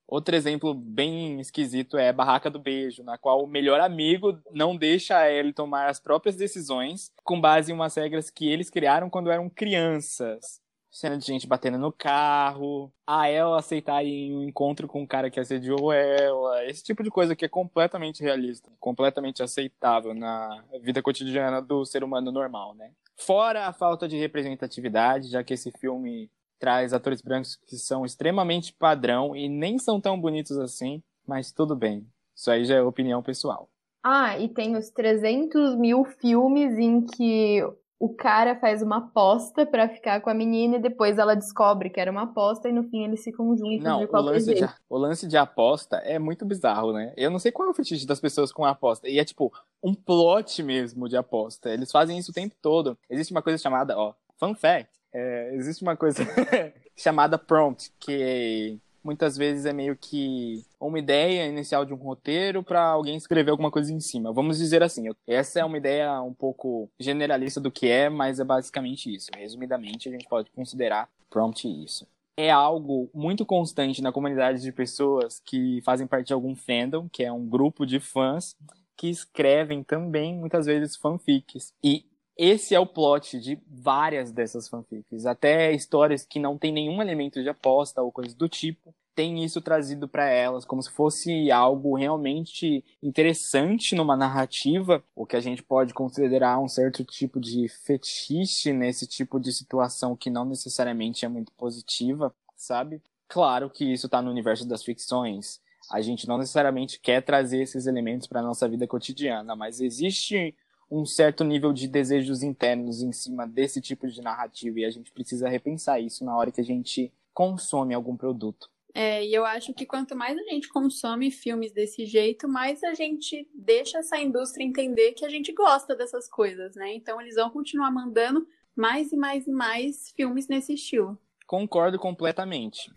Outro 0.06 0.36
exemplo 0.36 0.74
bem 0.74 1.40
esquisito 1.40 1.96
é 1.96 2.12
Barraca 2.12 2.50
do 2.50 2.58
Beijo, 2.58 3.02
na 3.02 3.16
qual 3.16 3.42
o 3.42 3.48
melhor 3.48 3.80
amigo 3.80 4.38
não 4.52 4.76
deixa 4.76 5.30
ele 5.30 5.54
tomar 5.54 5.88
as 5.88 5.98
próprias 5.98 6.36
decisões 6.36 7.10
com 7.24 7.40
base 7.40 7.72
em 7.72 7.74
umas 7.74 7.94
regras 7.94 8.28
que 8.28 8.50
eles 8.50 8.68
criaram 8.68 9.08
quando 9.08 9.30
eram 9.30 9.48
crianças. 9.48 10.60
Cena 10.90 11.18
de 11.18 11.26
gente 11.26 11.46
batendo 11.46 11.78
no 11.78 11.92
carro, 11.92 12.92
a 13.06 13.28
ela 13.28 13.58
aceitar 13.58 14.04
em 14.04 14.34
um 14.34 14.42
encontro 14.42 14.88
com 14.88 15.02
um 15.02 15.06
cara 15.06 15.30
que 15.30 15.38
assediou 15.38 15.92
ela, 15.92 16.64
esse 16.64 16.82
tipo 16.82 17.02
de 17.02 17.10
coisa 17.10 17.36
que 17.36 17.44
é 17.44 17.48
completamente 17.48 18.22
realista, 18.22 18.70
completamente 18.80 19.42
aceitável 19.42 20.14
na 20.14 20.64
vida 20.80 21.02
cotidiana 21.02 21.60
do 21.60 21.84
ser 21.84 22.02
humano 22.02 22.32
normal, 22.32 22.74
né? 22.74 22.90
Fora 23.16 23.66
a 23.66 23.72
falta 23.72 24.08
de 24.08 24.16
representatividade, 24.16 25.28
já 25.28 25.44
que 25.44 25.54
esse 25.54 25.70
filme 25.72 26.30
traz 26.58 26.92
atores 26.92 27.20
brancos 27.20 27.56
que 27.56 27.76
são 27.76 28.04
extremamente 28.04 28.72
padrão 28.72 29.36
e 29.36 29.48
nem 29.48 29.78
são 29.78 30.00
tão 30.00 30.20
bonitos 30.20 30.56
assim, 30.58 31.02
mas 31.26 31.52
tudo 31.52 31.76
bem. 31.76 32.06
Isso 32.34 32.50
aí 32.50 32.64
já 32.64 32.76
é 32.76 32.82
opinião 32.82 33.22
pessoal. 33.22 33.68
Ah, 34.02 34.38
e 34.38 34.48
tem 34.48 34.76
os 34.76 34.90
300 34.90 35.76
mil 35.76 36.04
filmes 36.04 36.78
em 36.78 37.04
que 37.04 37.62
o 38.00 38.14
cara 38.14 38.54
faz 38.60 38.80
uma 38.80 38.98
aposta 38.98 39.66
pra 39.66 39.88
ficar 39.88 40.20
com 40.20 40.30
a 40.30 40.34
menina 40.34 40.76
e 40.76 40.80
depois 40.80 41.18
ela 41.18 41.34
descobre 41.34 41.90
que 41.90 41.98
era 41.98 42.10
uma 42.10 42.22
aposta 42.22 42.68
e 42.68 42.72
no 42.72 42.84
fim 42.84 43.04
eles 43.04 43.24
ficam 43.24 43.56
juntos 43.56 43.82
Não, 43.82 43.98
de 43.98 44.04
o 44.04 44.08
qualquer 44.08 44.30
lance, 44.34 44.46
de, 44.54 44.56
jeito. 44.60 44.74
o 44.88 44.96
lance 44.98 45.26
de 45.26 45.36
aposta 45.36 45.96
é 45.96 46.18
muito 46.18 46.44
bizarro, 46.44 46.92
né? 46.92 47.12
Eu 47.16 47.30
não 47.30 47.38
sei 47.40 47.50
qual 47.50 47.66
é 47.66 47.70
o 47.70 47.74
fetiche 47.74 48.06
das 48.06 48.20
pessoas 48.20 48.52
com 48.52 48.64
aposta. 48.64 49.08
E 49.08 49.18
é 49.18 49.24
tipo 49.24 49.52
um 49.82 49.94
plot 49.94 50.62
mesmo 50.62 51.08
de 51.08 51.16
aposta. 51.16 51.70
Eles 51.70 51.90
fazem 51.90 52.16
isso 52.18 52.30
o 52.30 52.34
tempo 52.34 52.54
todo. 52.62 52.96
Existe 53.10 53.32
uma 53.32 53.42
coisa 53.42 53.58
chamada, 53.60 53.98
ó, 53.98 54.14
fun 54.38 54.54
fact. 54.54 54.90
é, 55.12 55.54
existe 55.54 55.82
uma 55.82 55.96
coisa 55.96 56.22
chamada 56.96 57.36
prompt, 57.36 57.90
que 57.98 58.78
muitas 59.02 59.36
vezes 59.36 59.64
é 59.64 59.72
meio 59.72 59.96
que 59.96 60.64
uma 60.80 60.98
ideia 60.98 61.46
inicial 61.46 61.84
de 61.84 61.92
um 61.92 61.96
roteiro 61.96 62.62
para 62.62 62.82
alguém 62.82 63.16
escrever 63.16 63.50
alguma 63.50 63.70
coisa 63.70 63.92
em 63.92 64.00
cima. 64.00 64.32
Vamos 64.32 64.58
dizer 64.58 64.82
assim, 64.82 65.04
essa 65.26 65.60
é 65.60 65.64
uma 65.64 65.78
ideia 65.78 66.20
um 66.22 66.34
pouco 66.34 66.90
generalista 66.98 67.60
do 67.60 67.70
que 67.70 67.88
é, 67.88 68.08
mas 68.08 68.40
é 68.40 68.44
basicamente 68.44 69.14
isso. 69.14 69.30
Resumidamente, 69.36 70.08
a 70.08 70.12
gente 70.12 70.28
pode 70.28 70.50
considerar 70.50 71.08
prompt 71.30 71.66
isso. 71.66 72.06
É 72.36 72.50
algo 72.50 73.10
muito 73.12 73.44
constante 73.44 74.00
na 74.00 74.12
comunidade 74.12 74.62
de 74.62 74.70
pessoas 74.70 75.40
que 75.44 75.82
fazem 75.82 76.06
parte 76.06 76.28
de 76.28 76.32
algum 76.32 76.54
fandom, 76.54 77.08
que 77.08 77.24
é 77.24 77.32
um 77.32 77.46
grupo 77.46 77.84
de 77.84 77.98
fãs 77.98 78.54
que 78.96 79.08
escrevem 79.08 79.82
também 79.82 80.36
muitas 80.36 80.66
vezes 80.66 80.96
fanfics. 80.96 81.72
E 81.82 82.04
esse 82.38 82.72
é 82.72 82.78
o 82.78 82.86
plot 82.86 83.40
de 83.40 83.58
várias 83.66 84.30
dessas 84.30 84.68
fanfics, 84.68 85.26
até 85.26 85.72
histórias 85.72 86.24
que 86.24 86.38
não 86.38 86.56
tem 86.56 86.72
nenhum 86.72 87.02
elemento 87.02 87.42
de 87.42 87.48
aposta 87.48 88.00
ou 88.00 88.12
coisa 88.12 88.34
do 88.36 88.48
tipo, 88.48 88.94
tem 89.18 89.44
isso 89.44 89.60
trazido 89.60 90.06
para 90.06 90.30
elas 90.30 90.64
como 90.64 90.80
se 90.80 90.92
fosse 90.92 91.50
algo 91.50 91.96
realmente 91.96 92.84
interessante 93.02 93.96
numa 93.96 94.16
narrativa, 94.16 95.02
o 95.16 95.26
que 95.26 95.34
a 95.34 95.40
gente 95.40 95.60
pode 95.60 95.92
considerar 95.92 96.60
um 96.60 96.68
certo 96.68 97.04
tipo 97.04 97.40
de 97.40 97.66
fetiche 97.68 98.72
nesse 98.72 99.08
tipo 99.08 99.40
de 99.40 99.52
situação 99.52 100.14
que 100.14 100.30
não 100.30 100.44
necessariamente 100.44 101.24
é 101.24 101.28
muito 101.28 101.50
positiva, 101.54 102.32
sabe? 102.56 103.02
Claro 103.26 103.68
que 103.68 103.92
isso 103.92 104.08
tá 104.08 104.22
no 104.22 104.30
universo 104.30 104.64
das 104.64 104.84
ficções. 104.84 105.60
A 105.90 106.00
gente 106.00 106.28
não 106.28 106.38
necessariamente 106.38 107.00
quer 107.00 107.20
trazer 107.20 107.62
esses 107.62 107.88
elementos 107.88 108.28
para 108.28 108.40
nossa 108.40 108.68
vida 108.68 108.86
cotidiana, 108.86 109.56
mas 109.56 109.80
existe 109.80 110.54
um 110.90 111.04
certo 111.04 111.44
nível 111.44 111.72
de 111.72 111.86
desejos 111.86 112.42
internos 112.42 113.02
em 113.02 113.12
cima 113.12 113.46
desse 113.46 113.80
tipo 113.80 114.06
de 114.08 114.22
narrativa 114.22 114.80
e 114.80 114.84
a 114.84 114.90
gente 114.90 115.12
precisa 115.12 115.48
repensar 115.48 116.00
isso 116.00 116.24
na 116.24 116.36
hora 116.36 116.50
que 116.50 116.60
a 116.60 116.64
gente 116.64 117.12
consome 117.34 117.94
algum 117.94 118.16
produto. 118.16 118.70
É, 118.94 119.24
e 119.24 119.32
eu 119.32 119.44
acho 119.44 119.74
que 119.74 119.86
quanto 119.86 120.16
mais 120.16 120.36
a 120.36 120.42
gente 120.42 120.68
consome 120.68 121.30
filmes 121.30 121.72
desse 121.72 122.06
jeito, 122.06 122.48
mais 122.48 122.82
a 122.82 122.94
gente 122.94 123.48
deixa 123.54 123.98
essa 123.98 124.18
indústria 124.18 124.64
entender 124.64 125.12
que 125.12 125.24
a 125.24 125.28
gente 125.28 125.52
gosta 125.52 125.94
dessas 125.94 126.28
coisas, 126.28 126.74
né? 126.74 126.94
Então 126.94 127.20
eles 127.20 127.36
vão 127.36 127.50
continuar 127.50 127.90
mandando 127.90 128.46
mais 128.74 129.12
e 129.12 129.16
mais 129.16 129.46
e 129.46 129.52
mais 129.52 130.10
filmes 130.16 130.48
nesse 130.48 130.74
estilo. 130.74 131.18
Concordo 131.46 131.98
completamente. 131.98 132.90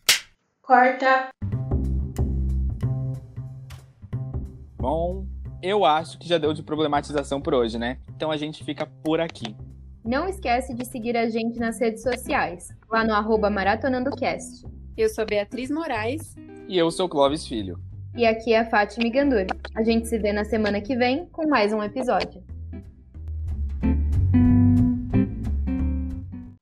Corta. 0.62 1.30
Bom, 4.78 5.28
eu 5.62 5.86
acho 5.86 6.18
que 6.18 6.28
já 6.28 6.38
deu 6.38 6.54
de 6.54 6.64
problematização 6.64 7.40
por 7.40 7.54
hoje, 7.54 7.78
né? 7.78 7.98
Então 8.16 8.32
a 8.32 8.38
gente 8.38 8.64
fica 8.64 8.86
por 9.04 9.20
aqui. 9.20 9.56
Não 10.04 10.28
esquece 10.28 10.74
de 10.74 10.84
seguir 10.86 11.16
a 11.16 11.30
gente 11.30 11.60
nas 11.60 11.80
redes 11.80 12.02
sociais, 12.02 12.70
lá 12.90 13.04
no 13.04 13.14
arroba 13.14 13.50
maratonandocast. 13.50 14.66
Eu 14.98 15.10
sou 15.10 15.26
Beatriz 15.26 15.70
Moraes. 15.70 16.36
E 16.68 16.78
eu 16.78 16.90
sou 16.90 17.08
Clóvis 17.08 17.48
Filho. 17.48 17.80
E 18.16 18.26
aqui 18.26 18.54
é 18.54 18.60
a 18.60 18.70
Fátima 18.70 19.10
Gandur. 19.10 19.46
A 19.76 19.84
gente 19.84 20.08
se 20.08 20.18
vê 20.18 20.34
na 20.34 20.44
semana 20.44 20.82
que 20.82 20.96
vem 20.96 21.28
com 21.28 21.48
mais 21.48 21.72
um 21.72 21.82
episódio. 21.84 22.44